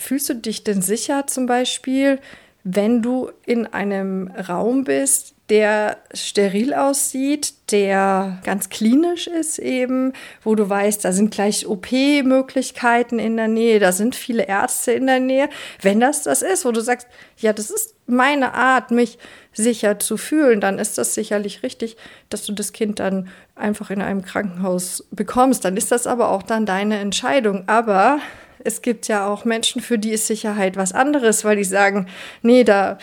Fühlst 0.00 0.28
du 0.28 0.34
dich 0.34 0.64
denn 0.64 0.82
sicher 0.82 1.26
zum 1.26 1.46
Beispiel, 1.46 2.18
wenn 2.64 3.02
du 3.02 3.30
in 3.46 3.66
einem 3.66 4.28
Raum 4.28 4.84
bist, 4.84 5.34
der 5.48 5.96
steril 6.14 6.74
aussieht, 6.74 7.54
der 7.72 8.38
ganz 8.44 8.68
klinisch 8.68 9.26
ist 9.26 9.58
eben, 9.58 10.12
wo 10.44 10.54
du 10.54 10.68
weißt, 10.68 11.04
da 11.04 11.10
sind 11.10 11.32
gleich 11.32 11.66
OP-Möglichkeiten 11.66 13.18
in 13.18 13.36
der 13.36 13.48
Nähe, 13.48 13.80
da 13.80 13.90
sind 13.90 14.14
viele 14.14 14.44
Ärzte 14.44 14.92
in 14.92 15.06
der 15.06 15.18
Nähe. 15.18 15.48
Wenn 15.82 15.98
das 15.98 16.22
das 16.22 16.42
ist, 16.42 16.64
wo 16.64 16.70
du 16.70 16.80
sagst, 16.80 17.08
ja, 17.36 17.52
das 17.52 17.70
ist 17.70 17.96
meine 18.06 18.54
Art, 18.54 18.92
mich 18.92 19.18
sicher 19.52 19.98
zu 19.98 20.16
fühlen, 20.16 20.60
dann 20.60 20.78
ist 20.78 20.98
das 20.98 21.14
sicherlich 21.14 21.64
richtig, 21.64 21.96
dass 22.28 22.46
du 22.46 22.52
das 22.52 22.72
Kind 22.72 23.00
dann 23.00 23.28
einfach 23.56 23.90
in 23.90 24.02
einem 24.02 24.22
Krankenhaus 24.22 25.04
bekommst. 25.10 25.64
Dann 25.64 25.76
ist 25.76 25.90
das 25.90 26.06
aber 26.06 26.30
auch 26.30 26.44
dann 26.44 26.64
deine 26.64 26.98
Entscheidung. 26.98 27.64
Aber 27.66 28.20
es 28.64 28.82
gibt 28.82 29.08
ja 29.08 29.26
auch 29.26 29.44
Menschen, 29.44 29.80
für 29.80 29.98
die 29.98 30.12
ist 30.12 30.26
Sicherheit 30.26 30.76
was 30.76 30.92
anderes, 30.92 31.44
weil 31.44 31.56
die 31.56 31.64
sagen, 31.64 32.06
nee, 32.42 32.64
da 32.64 32.98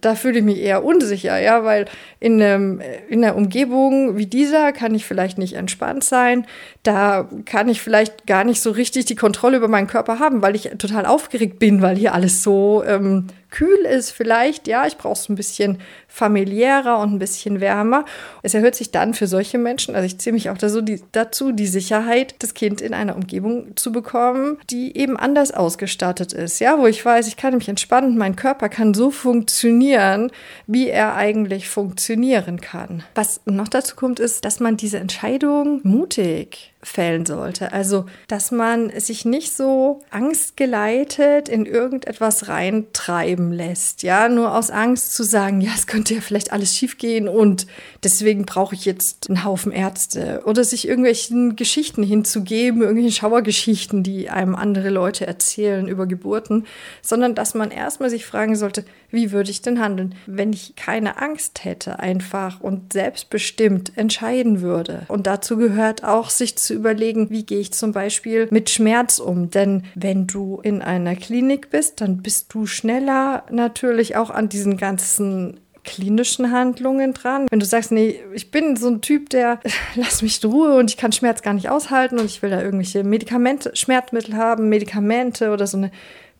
da 0.00 0.14
fühle 0.14 0.40
ich 0.40 0.44
mich 0.44 0.58
eher 0.58 0.84
unsicher, 0.84 1.38
ja, 1.38 1.64
weil 1.64 1.86
in, 2.20 2.42
einem, 2.42 2.82
in 3.08 3.24
einer 3.24 3.36
Umgebung 3.36 4.16
wie 4.16 4.26
dieser 4.26 4.72
kann 4.72 4.94
ich 4.94 5.06
vielleicht 5.06 5.38
nicht 5.38 5.54
entspannt 5.54 6.04
sein. 6.04 6.46
Da 6.82 7.28
kann 7.46 7.68
ich 7.68 7.80
vielleicht 7.80 8.26
gar 8.26 8.44
nicht 8.44 8.60
so 8.60 8.70
richtig 8.70 9.06
die 9.06 9.14
Kontrolle 9.14 9.56
über 9.56 9.68
meinen 9.68 9.86
Körper 9.86 10.18
haben, 10.18 10.42
weil 10.42 10.54
ich 10.54 10.70
total 10.78 11.06
aufgeregt 11.06 11.58
bin, 11.58 11.80
weil 11.80 11.96
hier 11.96 12.14
alles 12.14 12.42
so 12.42 12.84
ähm, 12.86 13.28
kühl 13.54 13.86
ist. 13.86 14.10
Vielleicht, 14.10 14.68
ja, 14.68 14.86
ich 14.86 14.96
brauche 14.98 15.14
es 15.14 15.28
ein 15.28 15.36
bisschen 15.36 15.78
familiärer 16.08 16.98
und 16.98 17.14
ein 17.14 17.18
bisschen 17.18 17.60
wärmer. 17.60 18.04
Es 18.42 18.54
erhöht 18.54 18.74
sich 18.74 18.90
dann 18.90 19.14
für 19.14 19.26
solche 19.26 19.58
Menschen, 19.58 19.94
also 19.94 20.06
ich 20.06 20.18
ziehe 20.18 20.32
mich 20.32 20.50
auch 20.50 20.58
dazu 20.58 20.82
die, 20.82 21.02
dazu, 21.12 21.52
die 21.52 21.66
Sicherheit, 21.66 22.34
das 22.40 22.54
Kind 22.54 22.80
in 22.80 22.94
einer 22.94 23.16
Umgebung 23.16 23.76
zu 23.76 23.92
bekommen, 23.92 24.58
die 24.70 24.96
eben 24.96 25.16
anders 25.16 25.52
ausgestattet 25.52 26.32
ist, 26.32 26.60
ja, 26.60 26.78
wo 26.78 26.86
ich 26.86 27.04
weiß, 27.04 27.26
ich 27.28 27.36
kann 27.36 27.54
mich 27.54 27.68
entspannen, 27.68 28.18
mein 28.18 28.36
Körper 28.36 28.68
kann 28.68 28.94
so 28.94 29.10
funktionieren 29.10 29.54
funktionieren, 29.54 30.30
wie 30.66 30.88
er 30.88 31.14
eigentlich 31.14 31.68
funktionieren 31.68 32.60
kann. 32.60 33.02
Was 33.14 33.40
noch 33.44 33.68
dazu 33.68 33.96
kommt, 33.96 34.20
ist, 34.20 34.44
dass 34.44 34.60
man 34.60 34.76
diese 34.76 34.98
Entscheidung 34.98 35.80
mutig 35.82 36.73
fällen 36.84 37.26
sollte. 37.26 37.72
Also, 37.72 38.06
dass 38.28 38.50
man 38.50 38.90
sich 39.00 39.24
nicht 39.24 39.56
so 39.56 40.02
angstgeleitet 40.10 41.48
in 41.48 41.66
irgendetwas 41.66 42.48
reintreiben 42.48 43.52
lässt. 43.52 44.02
Ja, 44.02 44.28
nur 44.28 44.54
aus 44.54 44.70
Angst 44.70 45.14
zu 45.14 45.24
sagen, 45.24 45.60
ja, 45.60 45.72
es 45.74 45.86
könnte 45.86 46.14
ja 46.14 46.20
vielleicht 46.20 46.52
alles 46.52 46.76
schiefgehen 46.76 47.28
und 47.28 47.66
deswegen 48.02 48.44
brauche 48.44 48.74
ich 48.74 48.84
jetzt 48.84 49.28
einen 49.28 49.44
Haufen 49.44 49.72
Ärzte. 49.72 50.42
Oder 50.44 50.62
sich 50.62 50.86
irgendwelchen 50.86 51.56
Geschichten 51.56 52.02
hinzugeben, 52.02 52.82
irgendwelche 52.82 53.18
Schauergeschichten, 53.18 54.02
die 54.02 54.30
einem 54.30 54.54
andere 54.54 54.90
Leute 54.90 55.26
erzählen 55.26 55.88
über 55.88 56.06
Geburten, 56.06 56.66
sondern 57.02 57.34
dass 57.34 57.54
man 57.54 57.70
erstmal 57.70 58.10
sich 58.10 58.26
fragen 58.26 58.56
sollte, 58.56 58.84
wie 59.10 59.32
würde 59.32 59.50
ich 59.50 59.62
denn 59.62 59.80
handeln, 59.80 60.14
wenn 60.26 60.52
ich 60.52 60.76
keine 60.76 61.20
Angst 61.22 61.64
hätte, 61.64 62.00
einfach 62.00 62.60
und 62.60 62.92
selbstbestimmt 62.92 63.96
entscheiden 63.96 64.60
würde. 64.60 65.02
Und 65.08 65.26
dazu 65.26 65.56
gehört 65.56 66.04
auch, 66.04 66.30
sich 66.30 66.56
zu 66.56 66.73
überlegen, 66.74 67.30
wie 67.30 67.44
gehe 67.44 67.60
ich 67.60 67.72
zum 67.72 67.92
Beispiel 67.92 68.48
mit 68.50 68.70
Schmerz 68.70 69.18
um. 69.18 69.50
Denn 69.50 69.84
wenn 69.94 70.26
du 70.26 70.60
in 70.62 70.82
einer 70.82 71.16
Klinik 71.16 71.70
bist, 71.70 72.00
dann 72.00 72.22
bist 72.22 72.52
du 72.52 72.66
schneller 72.66 73.44
natürlich 73.50 74.16
auch 74.16 74.30
an 74.30 74.48
diesen 74.48 74.76
ganzen 74.76 75.60
klinischen 75.84 76.50
Handlungen 76.50 77.12
dran. 77.12 77.46
Wenn 77.50 77.60
du 77.60 77.66
sagst, 77.66 77.92
nee, 77.92 78.20
ich 78.32 78.50
bin 78.50 78.76
so 78.76 78.88
ein 78.88 79.00
Typ, 79.00 79.30
der 79.30 79.60
lass 79.94 80.22
mich 80.22 80.42
in 80.42 80.50
Ruhe 80.50 80.76
und 80.76 80.90
ich 80.90 80.96
kann 80.96 81.12
Schmerz 81.12 81.42
gar 81.42 81.54
nicht 81.54 81.68
aushalten 81.68 82.18
und 82.18 82.26
ich 82.26 82.42
will 82.42 82.50
da 82.50 82.60
irgendwelche 82.60 83.04
Medikamente, 83.04 83.70
Schmerzmittel 83.76 84.36
haben, 84.36 84.68
Medikamente 84.68 85.50
oder 85.52 85.66
so 85.66 85.76
eine 85.76 85.90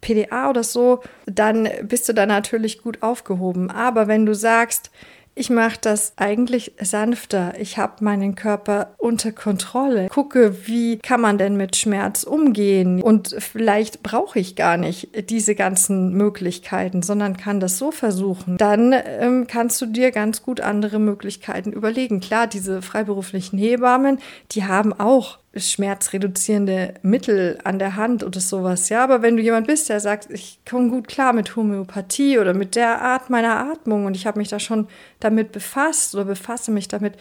PDA 0.01 0.51
oder 0.51 0.63
so, 0.63 1.01
dann 1.27 1.69
bist 1.83 2.09
du 2.09 2.13
da 2.13 2.27
natürlich 2.27 2.83
gut 2.83 3.03
aufgehoben. 3.03 3.71
Aber 3.71 4.07
wenn 4.07 4.27
du 4.27 4.35
sagst, 4.35 4.91
ich 5.35 5.51
mache 5.51 5.79
das 5.81 6.13
eigentlich 6.17 6.73
sanfter. 6.81 7.55
Ich 7.59 7.79
habe 7.79 8.05
meinen 8.05 8.35
Körper 8.35 8.95
unter 8.99 9.33
Kontrolle. 9.33 10.09
Gucke, 10.09 10.67
wie 10.67 10.99
kann 10.99 11.21
man 11.21 11.39
denn 11.39 11.57
mit 11.57 11.77
Schmerz 11.77 12.23
umgehen? 12.23 13.03
Und 13.03 13.35
vielleicht 13.39 14.03
brauche 14.03 14.39
ich 14.39 14.55
gar 14.55 14.77
nicht 14.77 15.31
diese 15.31 15.55
ganzen 15.55 16.13
Möglichkeiten, 16.15 17.03
sondern 17.03 17.37
kann 17.37 17.61
das 17.61 17.79
so 17.79 17.91
versuchen. 17.91 18.57
Dann 18.59 18.95
ähm, 18.95 19.47
kannst 19.49 19.81
du 19.81 19.87
dir 19.87 20.13
ganz 20.13 20.43
gut 20.43 20.61
andere 20.61 20.99
Möglichkeiten 20.99 21.73
überlegen. 21.73 22.21
Klar, 22.21 22.47
diese 22.47 22.81
freiberuflichen 22.83 23.59
Hebammen, 23.59 24.19
die 24.53 24.65
haben 24.65 24.93
auch 24.93 25.39
schmerzreduzierende 25.57 26.95
Mittel 27.03 27.59
an 27.65 27.79
der 27.79 27.97
Hand 27.97 28.25
oder 28.25 28.41
sowas, 28.41 28.89
ja. 28.89 29.03
Aber 29.05 29.23
wenn 29.23 29.37
du 29.37 29.43
jemand 29.43 29.67
bist, 29.67 29.89
der 29.89 30.01
sagt, 30.01 30.31
ich 30.31 30.59
komme 30.69 30.91
gut 30.91 31.09
klar 31.09 31.33
mit 31.33 31.57
Homöopathie 31.57 32.39
oder 32.39 32.55
mit 32.55 32.77
der 32.77 33.03
Art 33.03 33.31
meiner 33.31 33.71
Atmung 33.71 34.07
und 34.07 34.17
ich 34.17 34.27
habe 34.27 34.39
mich 34.39 34.49
da 34.49 34.59
schon 34.59 34.89
damit 35.21 35.53
befasst 35.53 36.15
oder 36.15 36.25
befasse 36.25 36.71
mich 36.71 36.89
damit, 36.89 37.15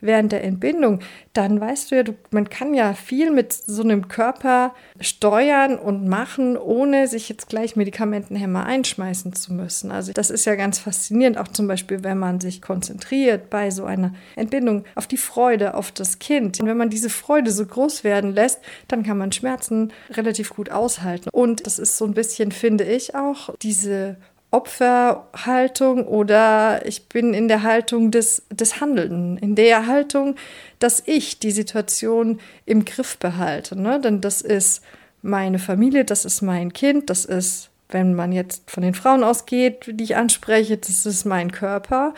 während 0.00 0.32
der 0.32 0.44
Entbindung, 0.44 1.00
dann 1.32 1.60
weißt 1.60 1.90
du 1.90 1.96
ja, 1.96 2.02
du, 2.02 2.14
man 2.30 2.48
kann 2.48 2.74
ja 2.74 2.94
viel 2.94 3.30
mit 3.30 3.52
so 3.52 3.82
einem 3.82 4.08
Körper 4.08 4.74
steuern 5.00 5.76
und 5.76 6.08
machen, 6.08 6.56
ohne 6.56 7.06
sich 7.06 7.28
jetzt 7.28 7.48
gleich 7.48 7.76
Medikamentenhämmer 7.76 8.66
einschmeißen 8.66 9.32
zu 9.32 9.52
müssen. 9.52 9.90
Also 9.90 10.12
das 10.12 10.30
ist 10.30 10.44
ja 10.44 10.54
ganz 10.54 10.78
faszinierend, 10.78 11.38
auch 11.38 11.48
zum 11.48 11.66
Beispiel, 11.66 12.02
wenn 12.02 12.18
man 12.18 12.40
sich 12.40 12.62
konzentriert 12.62 13.50
bei 13.50 13.70
so 13.70 13.84
einer 13.84 14.14
Entbindung 14.36 14.84
auf 14.94 15.06
die 15.06 15.16
Freude, 15.16 15.74
auf 15.74 15.92
das 15.92 16.18
Kind. 16.18 16.60
Und 16.60 16.66
wenn 16.66 16.76
man 16.76 16.90
diese 16.90 17.10
Freude 17.10 17.50
so 17.50 17.64
groß 17.64 18.04
werden 18.04 18.34
lässt, 18.34 18.60
dann 18.88 19.02
kann 19.02 19.18
man 19.18 19.32
Schmerzen 19.32 19.92
relativ 20.10 20.50
gut 20.50 20.70
aushalten. 20.70 21.28
Und 21.30 21.66
das 21.66 21.78
ist 21.78 21.96
so 21.96 22.04
ein 22.04 22.14
bisschen, 22.14 22.52
finde 22.52 22.84
ich, 22.84 23.14
auch 23.14 23.54
diese 23.62 24.16
Opferhaltung 24.52 26.06
oder 26.06 26.84
ich 26.84 27.08
bin 27.08 27.34
in 27.34 27.46
der 27.46 27.62
Haltung 27.62 28.10
des, 28.10 28.42
des 28.50 28.80
Handelnden, 28.80 29.38
in 29.38 29.54
der 29.54 29.86
Haltung, 29.86 30.34
dass 30.80 31.02
ich 31.06 31.38
die 31.38 31.52
Situation 31.52 32.40
im 32.66 32.84
Griff 32.84 33.18
behalte. 33.18 33.80
Ne? 33.80 34.00
Denn 34.00 34.20
das 34.20 34.40
ist 34.40 34.82
meine 35.22 35.58
Familie, 35.58 36.04
das 36.04 36.24
ist 36.24 36.42
mein 36.42 36.72
Kind, 36.72 37.10
das 37.10 37.24
ist, 37.24 37.70
wenn 37.90 38.14
man 38.14 38.32
jetzt 38.32 38.68
von 38.70 38.82
den 38.82 38.94
Frauen 38.94 39.22
ausgeht, 39.22 39.84
die 39.86 40.04
ich 40.04 40.16
anspreche, 40.16 40.76
das 40.76 41.06
ist 41.06 41.24
mein 41.24 41.52
Körper. 41.52 42.14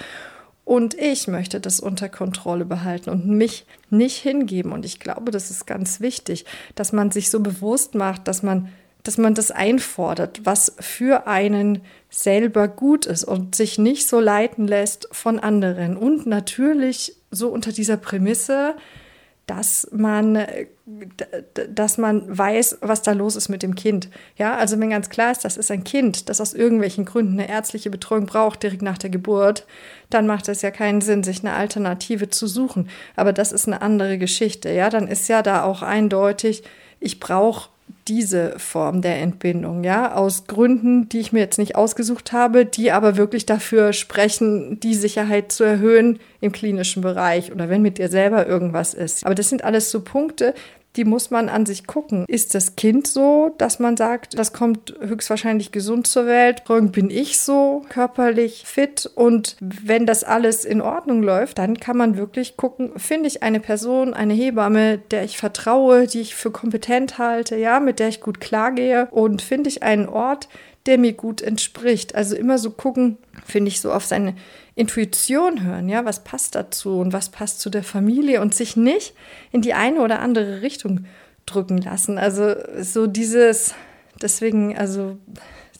Und 0.64 0.94
ich 0.94 1.26
möchte 1.26 1.60
das 1.60 1.80
unter 1.80 2.08
Kontrolle 2.08 2.64
behalten 2.64 3.10
und 3.10 3.26
mich 3.26 3.66
nicht 3.90 4.18
hingeben. 4.18 4.72
Und 4.72 4.84
ich 4.84 5.00
glaube, 5.00 5.32
das 5.32 5.50
ist 5.50 5.66
ganz 5.66 6.00
wichtig, 6.00 6.46
dass 6.76 6.92
man 6.92 7.10
sich 7.10 7.30
so 7.30 7.40
bewusst 7.40 7.96
macht, 7.96 8.28
dass 8.28 8.44
man 8.44 8.68
dass 9.02 9.18
man 9.18 9.34
das 9.34 9.50
einfordert, 9.50 10.40
was 10.44 10.74
für 10.78 11.26
einen 11.26 11.82
selber 12.08 12.68
gut 12.68 13.06
ist 13.06 13.24
und 13.24 13.54
sich 13.54 13.78
nicht 13.78 14.08
so 14.08 14.20
leiten 14.20 14.66
lässt 14.66 15.08
von 15.12 15.38
anderen. 15.38 15.96
Und 15.96 16.26
natürlich 16.26 17.16
so 17.30 17.48
unter 17.48 17.72
dieser 17.72 17.96
Prämisse, 17.96 18.74
dass 19.46 19.88
man, 19.92 20.46
dass 21.68 21.98
man 21.98 22.38
weiß, 22.38 22.78
was 22.80 23.02
da 23.02 23.12
los 23.12 23.34
ist 23.34 23.48
mit 23.48 23.64
dem 23.64 23.74
Kind. 23.74 24.08
Ja, 24.36 24.56
also 24.56 24.78
wenn 24.78 24.90
ganz 24.90 25.10
klar 25.10 25.32
ist, 25.32 25.44
das 25.44 25.56
ist 25.56 25.70
ein 25.70 25.82
Kind, 25.82 26.28
das 26.28 26.40
aus 26.40 26.54
irgendwelchen 26.54 27.04
Gründen 27.04 27.40
eine 27.40 27.48
ärztliche 27.48 27.90
Betreuung 27.90 28.26
braucht, 28.26 28.62
direkt 28.62 28.82
nach 28.82 28.98
der 28.98 29.10
Geburt, 29.10 29.66
dann 30.10 30.28
macht 30.28 30.48
es 30.48 30.62
ja 30.62 30.70
keinen 30.70 31.00
Sinn, 31.00 31.24
sich 31.24 31.40
eine 31.40 31.54
Alternative 31.54 32.30
zu 32.30 32.46
suchen. 32.46 32.88
Aber 33.16 33.32
das 33.32 33.50
ist 33.50 33.66
eine 33.66 33.82
andere 33.82 34.16
Geschichte. 34.16 34.70
Ja, 34.70 34.90
dann 34.90 35.08
ist 35.08 35.28
ja 35.28 35.42
da 35.42 35.64
auch 35.64 35.82
eindeutig, 35.82 36.62
ich 37.00 37.18
brauche 37.18 37.71
diese 38.08 38.58
Form 38.58 39.02
der 39.02 39.18
Entbindung, 39.20 39.84
ja, 39.84 40.14
aus 40.14 40.46
Gründen, 40.46 41.08
die 41.08 41.20
ich 41.20 41.32
mir 41.32 41.40
jetzt 41.40 41.58
nicht 41.58 41.76
ausgesucht 41.76 42.32
habe, 42.32 42.66
die 42.66 42.92
aber 42.92 43.16
wirklich 43.16 43.46
dafür 43.46 43.92
sprechen, 43.92 44.80
die 44.80 44.94
Sicherheit 44.94 45.52
zu 45.52 45.64
erhöhen 45.64 46.18
im 46.40 46.52
klinischen 46.52 47.02
Bereich 47.02 47.52
oder 47.52 47.68
wenn 47.68 47.82
mit 47.82 47.98
dir 47.98 48.08
selber 48.08 48.46
irgendwas 48.46 48.94
ist. 48.94 49.24
Aber 49.24 49.34
das 49.34 49.48
sind 49.48 49.64
alles 49.64 49.90
so 49.90 50.00
Punkte, 50.00 50.54
die 50.96 51.04
muss 51.04 51.30
man 51.30 51.48
an 51.48 51.64
sich 51.64 51.86
gucken. 51.86 52.24
Ist 52.28 52.54
das 52.54 52.76
Kind 52.76 53.06
so, 53.06 53.54
dass 53.58 53.78
man 53.78 53.96
sagt, 53.96 54.38
das 54.38 54.52
kommt 54.52 54.94
höchstwahrscheinlich 55.00 55.72
gesund 55.72 56.06
zur 56.06 56.26
Welt? 56.26 56.64
Bin 56.92 57.10
ich 57.10 57.40
so 57.40 57.82
körperlich 57.88 58.64
fit? 58.66 59.10
Und 59.14 59.56
wenn 59.60 60.06
das 60.06 60.22
alles 60.24 60.64
in 60.64 60.80
Ordnung 60.80 61.22
läuft, 61.22 61.58
dann 61.58 61.78
kann 61.78 61.96
man 61.96 62.16
wirklich 62.16 62.56
gucken, 62.56 62.92
finde 62.96 63.28
ich 63.28 63.42
eine 63.42 63.60
Person, 63.60 64.12
eine 64.12 64.34
Hebamme, 64.34 64.98
der 64.98 65.24
ich 65.24 65.38
vertraue, 65.38 66.06
die 66.06 66.20
ich 66.20 66.34
für 66.34 66.50
kompetent 66.50 67.18
halte, 67.18 67.56
ja, 67.56 67.80
mit 67.80 67.98
der 67.98 68.08
ich 68.08 68.20
gut 68.20 68.40
klargehe 68.40 69.08
und 69.10 69.40
finde 69.40 69.68
ich 69.68 69.82
einen 69.82 70.08
Ort, 70.08 70.48
der 70.86 70.98
mir 70.98 71.12
gut 71.12 71.40
entspricht. 71.40 72.14
Also 72.14 72.36
immer 72.36 72.58
so 72.58 72.70
gucken, 72.70 73.18
finde 73.46 73.68
ich, 73.68 73.80
so 73.80 73.92
auf 73.92 74.04
seine 74.04 74.34
Intuition 74.74 75.62
hören, 75.64 75.88
ja, 75.88 76.04
was 76.04 76.24
passt 76.24 76.54
dazu 76.54 76.98
und 76.98 77.12
was 77.12 77.28
passt 77.28 77.60
zu 77.60 77.68
der 77.68 77.84
Familie 77.84 78.40
und 78.40 78.54
sich 78.54 78.76
nicht 78.76 79.14
in 79.50 79.60
die 79.60 79.74
eine 79.74 80.00
oder 80.00 80.20
andere 80.20 80.62
Richtung 80.62 81.04
drücken 81.44 81.78
lassen. 81.78 82.18
Also 82.18 82.54
so 82.80 83.06
dieses, 83.06 83.74
deswegen, 84.20 84.76
also 84.76 85.18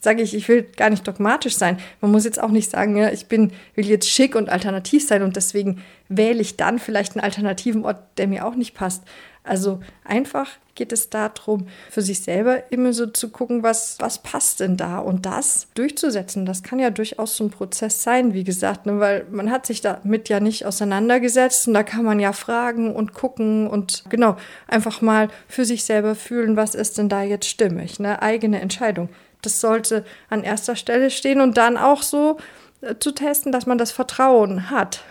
sage 0.03 0.21
ich, 0.21 0.35
ich 0.35 0.47
will 0.49 0.63
gar 0.63 0.89
nicht 0.89 1.07
dogmatisch 1.07 1.55
sein. 1.55 1.77
Man 2.01 2.11
muss 2.11 2.25
jetzt 2.25 2.41
auch 2.41 2.49
nicht 2.49 2.69
sagen, 2.69 2.97
ja, 2.97 3.09
ich 3.09 3.27
bin, 3.27 3.51
will 3.73 3.85
jetzt 3.85 4.09
schick 4.09 4.35
und 4.35 4.49
alternativ 4.49 5.07
sein 5.07 5.23
und 5.23 5.37
deswegen 5.37 5.81
wähle 6.09 6.41
ich 6.41 6.57
dann 6.57 6.77
vielleicht 6.77 7.15
einen 7.15 7.23
alternativen 7.23 7.85
Ort, 7.85 7.97
der 8.17 8.27
mir 8.27 8.45
auch 8.45 8.55
nicht 8.55 8.75
passt. 8.75 9.03
Also 9.43 9.81
einfach 10.05 10.47
geht 10.75 10.91
es 10.91 11.09
darum, 11.09 11.67
für 11.91 12.01
sich 12.01 12.21
selber 12.21 12.71
immer 12.71 12.93
so 12.93 13.05
zu 13.07 13.29
gucken, 13.29 13.61
was, 13.61 13.97
was 13.99 14.23
passt 14.23 14.61
denn 14.61 14.77
da 14.77 14.99
und 14.99 15.25
das 15.25 15.67
durchzusetzen. 15.75 16.45
Das 16.45 16.63
kann 16.63 16.79
ja 16.79 16.89
durchaus 16.89 17.35
so 17.35 17.43
ein 17.43 17.49
Prozess 17.49 18.03
sein, 18.03 18.33
wie 18.33 18.43
gesagt, 18.43 18.85
ne, 18.85 18.99
weil 18.99 19.25
man 19.29 19.51
hat 19.51 19.65
sich 19.65 19.81
damit 19.81 20.29
ja 20.29 20.39
nicht 20.39 20.65
auseinandergesetzt 20.65 21.67
und 21.67 21.73
da 21.73 21.83
kann 21.83 22.05
man 22.05 22.19
ja 22.19 22.33
fragen 22.33 22.95
und 22.95 23.13
gucken 23.13 23.67
und 23.67 24.05
genau 24.09 24.37
einfach 24.67 25.01
mal 25.01 25.27
für 25.47 25.65
sich 25.65 25.83
selber 25.83 26.15
fühlen, 26.15 26.55
was 26.55 26.73
ist 26.73 26.97
denn 26.97 27.09
da 27.09 27.21
jetzt 27.21 27.47
stimmig, 27.47 27.99
eine 27.99 28.21
eigene 28.21 28.61
Entscheidung. 28.61 29.09
Das 29.41 29.59
sollte 29.59 30.05
an 30.29 30.43
erster 30.43 30.75
Stelle 30.75 31.11
stehen 31.11 31.41
und 31.41 31.57
dann 31.57 31.77
auch 31.77 32.01
so 32.01 32.37
äh, 32.81 32.95
zu 32.97 33.11
testen, 33.11 33.51
dass 33.51 33.65
man 33.65 33.77
das 33.77 33.91
Vertrauen 33.91 34.69
hat 34.69 35.03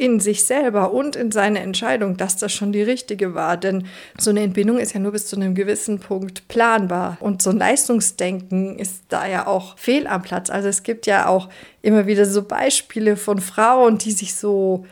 in 0.00 0.18
sich 0.18 0.46
selber 0.46 0.92
und 0.92 1.14
in 1.14 1.30
seine 1.30 1.60
Entscheidung, 1.60 2.16
dass 2.16 2.38
das 2.38 2.52
schon 2.52 2.72
die 2.72 2.82
richtige 2.82 3.34
war. 3.34 3.58
Denn 3.58 3.86
so 4.18 4.30
eine 4.30 4.40
Entbindung 4.40 4.78
ist 4.78 4.94
ja 4.94 5.00
nur 5.00 5.12
bis 5.12 5.26
zu 5.26 5.36
einem 5.36 5.54
gewissen 5.54 6.00
Punkt 6.00 6.48
planbar. 6.48 7.18
Und 7.20 7.42
so 7.42 7.50
ein 7.50 7.58
Leistungsdenken 7.58 8.78
ist 8.78 9.04
da 9.10 9.26
ja 9.26 9.46
auch 9.46 9.76
fehl 9.76 10.06
am 10.06 10.22
Platz. 10.22 10.48
Also 10.48 10.68
es 10.68 10.82
gibt 10.82 11.06
ja 11.06 11.26
auch 11.26 11.50
immer 11.82 12.06
wieder 12.06 12.24
so 12.24 12.42
Beispiele 12.42 13.16
von 13.16 13.40
Frauen, 13.40 13.98
die 13.98 14.12
sich 14.12 14.34
so 14.34 14.86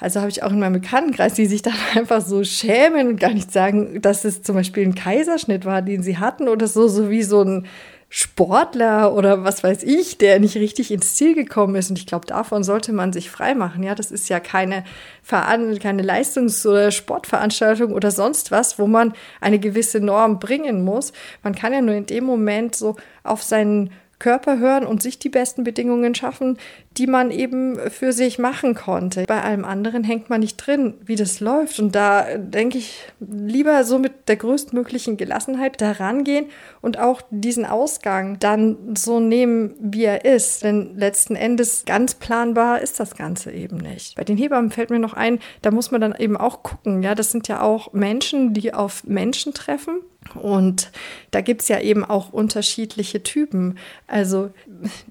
also 0.00 0.20
habe 0.20 0.30
ich 0.30 0.44
auch 0.44 0.52
in 0.52 0.60
meinem 0.60 0.74
Bekanntenkreis, 0.74 1.34
die 1.34 1.46
sich 1.46 1.62
dann 1.62 1.74
einfach 1.94 2.20
so 2.20 2.44
schämen 2.44 3.08
und 3.08 3.20
gar 3.20 3.34
nicht 3.34 3.52
sagen, 3.52 4.00
dass 4.00 4.24
es 4.24 4.42
zum 4.42 4.54
Beispiel 4.54 4.84
ein 4.84 4.94
Kaiserschnitt 4.94 5.64
war, 5.64 5.82
den 5.82 6.02
sie 6.02 6.18
hatten 6.18 6.48
oder 6.48 6.68
so, 6.68 6.88
so 6.88 7.10
wie 7.10 7.22
so 7.22 7.42
ein 7.42 7.66
Sportler 8.10 9.12
oder 9.12 9.44
was 9.44 9.62
weiß 9.62 9.82
ich, 9.82 10.16
der 10.16 10.40
nicht 10.40 10.56
richtig 10.56 10.90
ins 10.90 11.14
Ziel 11.14 11.34
gekommen 11.34 11.74
ist. 11.74 11.90
Und 11.90 11.98
ich 11.98 12.06
glaube, 12.06 12.26
davon 12.26 12.64
sollte 12.64 12.92
man 12.92 13.12
sich 13.12 13.30
freimachen. 13.30 13.82
Ja, 13.82 13.94
das 13.94 14.10
ist 14.10 14.30
ja 14.30 14.40
keine, 14.40 14.84
Veran 15.22 15.78
keine 15.78 16.02
Leistungs- 16.02 16.66
oder 16.66 16.90
Sportveranstaltung 16.90 17.92
oder 17.92 18.10
sonst 18.10 18.50
was, 18.50 18.78
wo 18.78 18.86
man 18.86 19.12
eine 19.42 19.58
gewisse 19.58 20.00
Norm 20.00 20.38
bringen 20.38 20.84
muss. 20.84 21.12
Man 21.42 21.54
kann 21.54 21.74
ja 21.74 21.82
nur 21.82 21.94
in 21.94 22.06
dem 22.06 22.24
Moment 22.24 22.74
so 22.74 22.96
auf 23.24 23.42
seinen 23.42 23.90
Körper 24.18 24.58
hören 24.58 24.84
und 24.84 25.02
sich 25.02 25.18
die 25.18 25.28
besten 25.28 25.64
Bedingungen 25.64 26.14
schaffen, 26.14 26.58
die 26.96 27.06
man 27.06 27.30
eben 27.30 27.78
für 27.90 28.12
sich 28.12 28.38
machen 28.38 28.74
konnte. 28.74 29.24
Bei 29.26 29.42
allem 29.42 29.64
anderen 29.64 30.02
hängt 30.02 30.28
man 30.28 30.40
nicht 30.40 30.56
drin, 30.56 30.94
wie 31.04 31.14
das 31.14 31.40
läuft. 31.40 31.78
Und 31.78 31.94
da 31.94 32.36
denke 32.36 32.78
ich, 32.78 33.00
lieber 33.20 33.84
so 33.84 33.98
mit 33.98 34.28
der 34.28 34.36
größtmöglichen 34.36 35.16
Gelassenheit 35.16 35.80
daran 35.80 36.24
gehen 36.24 36.46
und 36.80 36.98
auch 36.98 37.22
diesen 37.30 37.64
Ausgang 37.64 38.38
dann 38.40 38.96
so 38.96 39.20
nehmen, 39.20 39.74
wie 39.80 40.04
er 40.04 40.24
ist. 40.24 40.64
Denn 40.64 40.96
letzten 40.96 41.36
Endes 41.36 41.84
ganz 41.86 42.14
planbar 42.14 42.80
ist 42.80 42.98
das 42.98 43.16
Ganze 43.16 43.52
eben 43.52 43.76
nicht. 43.76 44.16
Bei 44.16 44.24
den 44.24 44.36
Hebammen 44.36 44.70
fällt 44.70 44.90
mir 44.90 44.98
noch 44.98 45.14
ein, 45.14 45.38
da 45.62 45.70
muss 45.70 45.90
man 45.90 46.00
dann 46.00 46.14
eben 46.16 46.36
auch 46.36 46.62
gucken. 46.62 47.02
Ja, 47.02 47.14
das 47.14 47.30
sind 47.30 47.46
ja 47.46 47.60
auch 47.60 47.92
Menschen, 47.92 48.52
die 48.54 48.74
auf 48.74 49.04
Menschen 49.04 49.54
treffen. 49.54 50.00
Und 50.34 50.90
da 51.30 51.40
gibt 51.40 51.62
es 51.62 51.68
ja 51.68 51.80
eben 51.80 52.04
auch 52.04 52.32
unterschiedliche 52.32 53.22
Typen. 53.22 53.78
Also 54.06 54.50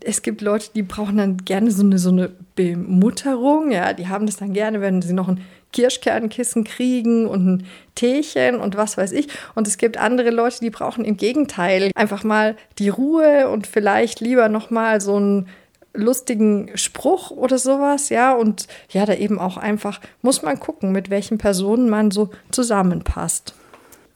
es 0.01 0.21
gibt 0.21 0.41
Leute, 0.41 0.69
die 0.75 0.83
brauchen 0.83 1.17
dann 1.17 1.37
gerne 1.37 1.71
so 1.71 1.83
eine, 1.83 1.97
so 1.97 2.09
eine 2.09 2.31
Bemutterung. 2.55 3.71
Ja, 3.71 3.93
die 3.93 4.07
haben 4.07 4.25
das 4.25 4.37
dann 4.37 4.53
gerne, 4.53 4.81
wenn 4.81 5.01
sie 5.01 5.13
noch 5.13 5.27
ein 5.27 5.41
Kirschkernkissen 5.73 6.63
kriegen 6.63 7.27
und 7.27 7.45
ein 7.45 7.67
Teechen 7.95 8.59
und 8.59 8.77
was 8.77 8.97
weiß 8.97 9.11
ich. 9.11 9.27
Und 9.55 9.67
es 9.67 9.77
gibt 9.77 9.97
andere 9.97 10.29
Leute, 10.29 10.59
die 10.61 10.69
brauchen 10.69 11.05
im 11.05 11.17
Gegenteil 11.17 11.91
einfach 11.95 12.23
mal 12.23 12.55
die 12.79 12.89
Ruhe 12.89 13.49
und 13.49 13.67
vielleicht 13.67 14.19
lieber 14.19 14.49
noch 14.49 14.69
mal 14.69 15.01
so 15.01 15.15
einen 15.15 15.47
lustigen 15.93 16.69
Spruch 16.75 17.31
oder 17.31 17.57
sowas, 17.57 18.09
ja, 18.09 18.33
und 18.33 18.67
ja, 18.89 19.05
da 19.05 19.15
eben 19.15 19.39
auch 19.39 19.57
einfach 19.57 19.99
muss 20.21 20.43
man 20.43 20.59
gucken, 20.59 20.91
mit 20.91 21.09
welchen 21.09 21.37
Personen 21.37 21.89
man 21.89 22.11
so 22.11 22.29
zusammenpasst 22.51 23.55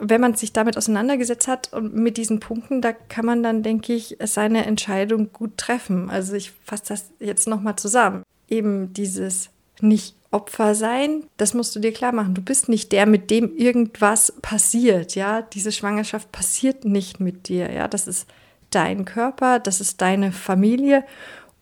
wenn 0.03 0.22
man 0.22 0.36
sich 0.36 0.51
damit 0.51 0.77
auseinandergesetzt 0.77 1.48
hat 1.48 1.72
und 1.74 1.96
mit 1.96 2.17
diesen 2.17 2.39
Punkten, 2.39 2.81
da 2.81 2.91
kann 2.91 3.25
man 3.25 3.43
dann, 3.43 3.63
denke 3.63 3.93
ich, 3.93 4.17
seine 4.24 4.65
Entscheidung 4.65 5.31
gut 5.31 5.58
treffen. 5.58 6.10
Also 6.10 6.34
ich 6.34 6.51
fasse 6.65 6.84
das 6.88 7.12
jetzt 7.20 7.48
nochmal 7.48 7.75
zusammen. 7.75 8.24
Eben 8.50 8.93
dieses 8.93 9.50
nicht 9.79 10.15
Opfer 10.31 10.75
sein, 10.75 11.25
das 11.38 11.53
musst 11.53 11.75
du 11.75 11.79
dir 11.79 11.91
klar 11.91 12.13
machen. 12.13 12.34
Du 12.34 12.41
bist 12.41 12.70
nicht 12.70 12.93
der, 12.93 13.05
mit 13.05 13.29
dem 13.29 13.55
irgendwas 13.55 14.34
passiert, 14.41 15.15
ja. 15.15 15.41
Diese 15.41 15.72
Schwangerschaft 15.72 16.31
passiert 16.31 16.86
nicht 16.86 17.20
mit 17.20 17.50
dir, 17.50 17.72
ja. 17.72 17.88
Das 17.88 18.08
ist 18.08 18.27
dein 18.70 19.05
Körper, 19.05 19.60
das 19.60 19.81
ist 19.81 20.01
deine 20.01 20.31
Familie 20.31 21.03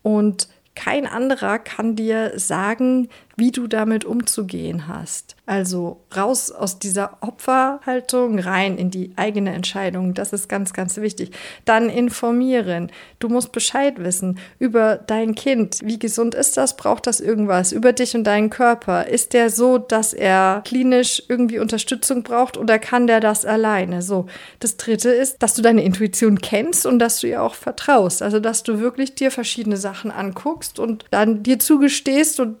und 0.02 0.48
kein 0.76 1.06
anderer 1.06 1.58
kann 1.58 1.96
dir 1.96 2.38
sagen, 2.38 3.08
wie 3.40 3.50
du 3.50 3.66
damit 3.66 4.04
umzugehen 4.04 4.86
hast. 4.86 5.34
Also 5.46 6.02
raus 6.14 6.52
aus 6.52 6.78
dieser 6.78 7.16
Opferhaltung, 7.22 8.38
rein 8.38 8.76
in 8.78 8.90
die 8.90 9.12
eigene 9.16 9.52
Entscheidung. 9.52 10.14
Das 10.14 10.32
ist 10.32 10.48
ganz, 10.48 10.72
ganz 10.74 10.98
wichtig. 10.98 11.32
Dann 11.64 11.88
informieren. 11.88 12.92
Du 13.18 13.28
musst 13.28 13.50
Bescheid 13.50 13.94
wissen 13.98 14.38
über 14.58 14.96
dein 14.96 15.34
Kind. 15.34 15.78
Wie 15.82 15.98
gesund 15.98 16.34
ist 16.34 16.58
das? 16.58 16.76
Braucht 16.76 17.06
das 17.06 17.18
irgendwas? 17.20 17.72
Über 17.72 17.92
dich 17.92 18.14
und 18.14 18.24
deinen 18.24 18.50
Körper. 18.50 19.08
Ist 19.08 19.32
der 19.32 19.50
so, 19.50 19.78
dass 19.78 20.12
er 20.12 20.62
klinisch 20.64 21.22
irgendwie 21.28 21.58
Unterstützung 21.58 22.22
braucht 22.22 22.58
oder 22.58 22.78
kann 22.78 23.06
der 23.06 23.20
das 23.20 23.46
alleine? 23.46 24.02
So. 24.02 24.26
Das 24.60 24.76
dritte 24.76 25.08
ist, 25.08 25.42
dass 25.42 25.54
du 25.54 25.62
deine 25.62 25.82
Intuition 25.82 26.40
kennst 26.40 26.84
und 26.84 26.98
dass 26.98 27.20
du 27.20 27.26
ihr 27.26 27.42
auch 27.42 27.54
vertraust. 27.54 28.22
Also, 28.22 28.38
dass 28.38 28.62
du 28.62 28.80
wirklich 28.80 29.14
dir 29.14 29.30
verschiedene 29.30 29.78
Sachen 29.78 30.10
anguckst 30.10 30.78
und 30.78 31.06
dann 31.10 31.42
dir 31.42 31.58
zugestehst 31.58 32.38
und 32.38 32.58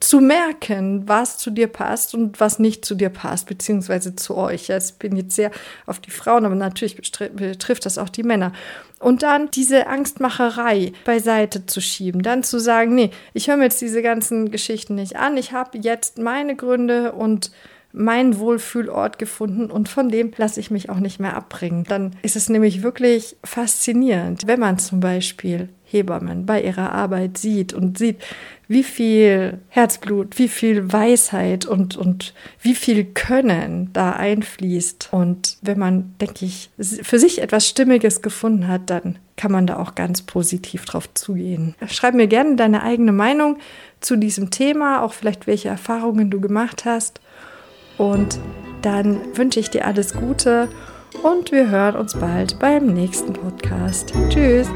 zu 0.00 0.20
merken, 0.20 1.08
was 1.08 1.38
zu 1.38 1.50
dir 1.50 1.66
passt 1.66 2.14
und 2.14 2.40
was 2.40 2.58
nicht 2.58 2.84
zu 2.84 2.94
dir 2.94 3.08
passt, 3.08 3.46
beziehungsweise 3.46 4.16
zu 4.16 4.36
euch. 4.36 4.68
Ich 4.68 4.94
bin 4.94 5.16
jetzt 5.16 5.36
sehr 5.36 5.50
auf 5.86 6.00
die 6.00 6.10
Frauen, 6.10 6.44
aber 6.44 6.54
natürlich 6.54 6.96
betrifft 6.96 7.86
das 7.86 7.98
auch 7.98 8.08
die 8.08 8.22
Männer. 8.22 8.52
Und 8.98 9.22
dann 9.22 9.50
diese 9.50 9.88
Angstmacherei 9.88 10.92
beiseite 11.04 11.66
zu 11.66 11.80
schieben, 11.80 12.22
dann 12.22 12.42
zu 12.44 12.60
sagen, 12.60 12.94
nee, 12.94 13.10
ich 13.34 13.48
höre 13.48 13.56
mir 13.56 13.64
jetzt 13.64 13.80
diese 13.80 14.02
ganzen 14.02 14.50
Geschichten 14.50 14.94
nicht 14.94 15.16
an, 15.16 15.36
ich 15.36 15.52
habe 15.52 15.78
jetzt 15.78 16.18
meine 16.18 16.54
Gründe 16.54 17.12
und 17.12 17.50
meinen 17.92 18.38
Wohlfühlort 18.38 19.18
gefunden 19.18 19.70
und 19.70 19.88
von 19.88 20.08
dem 20.08 20.32
lasse 20.36 20.60
ich 20.60 20.70
mich 20.70 20.88
auch 20.88 20.98
nicht 20.98 21.20
mehr 21.20 21.36
abbringen. 21.36 21.84
Dann 21.84 22.16
ist 22.22 22.36
es 22.36 22.48
nämlich 22.48 22.82
wirklich 22.82 23.36
faszinierend, 23.44 24.46
wenn 24.46 24.60
man 24.60 24.78
zum 24.78 25.00
Beispiel 25.00 25.68
Hebammen 25.84 26.46
bei 26.46 26.62
ihrer 26.62 26.92
Arbeit 26.92 27.36
sieht 27.36 27.74
und 27.74 27.98
sieht, 27.98 28.18
wie 28.72 28.82
viel 28.82 29.58
Herzblut, 29.68 30.38
wie 30.38 30.48
viel 30.48 30.92
Weisheit 30.92 31.66
und, 31.66 31.96
und 31.96 32.34
wie 32.60 32.74
viel 32.74 33.04
Können 33.04 33.90
da 33.92 34.12
einfließt. 34.12 35.10
Und 35.12 35.58
wenn 35.62 35.78
man, 35.78 36.14
denke 36.20 36.44
ich, 36.44 36.70
für 36.78 37.18
sich 37.18 37.42
etwas 37.42 37.68
Stimmiges 37.68 38.22
gefunden 38.22 38.68
hat, 38.68 38.90
dann 38.90 39.18
kann 39.36 39.52
man 39.52 39.66
da 39.66 39.78
auch 39.78 39.94
ganz 39.94 40.22
positiv 40.22 40.84
drauf 40.84 41.12
zugehen. 41.14 41.74
Schreib 41.86 42.14
mir 42.14 42.26
gerne 42.26 42.56
deine 42.56 42.82
eigene 42.82 43.12
Meinung 43.12 43.58
zu 44.00 44.16
diesem 44.16 44.50
Thema, 44.50 45.02
auch 45.02 45.12
vielleicht 45.12 45.46
welche 45.46 45.68
Erfahrungen 45.68 46.30
du 46.30 46.40
gemacht 46.40 46.84
hast. 46.84 47.20
Und 47.98 48.38
dann 48.82 49.20
wünsche 49.36 49.60
ich 49.60 49.70
dir 49.70 49.86
alles 49.86 50.14
Gute 50.14 50.68
und 51.22 51.52
wir 51.52 51.70
hören 51.70 51.96
uns 51.96 52.14
bald 52.18 52.58
beim 52.58 52.86
nächsten 52.86 53.32
Podcast. 53.32 54.12
Tschüss! 54.28 54.68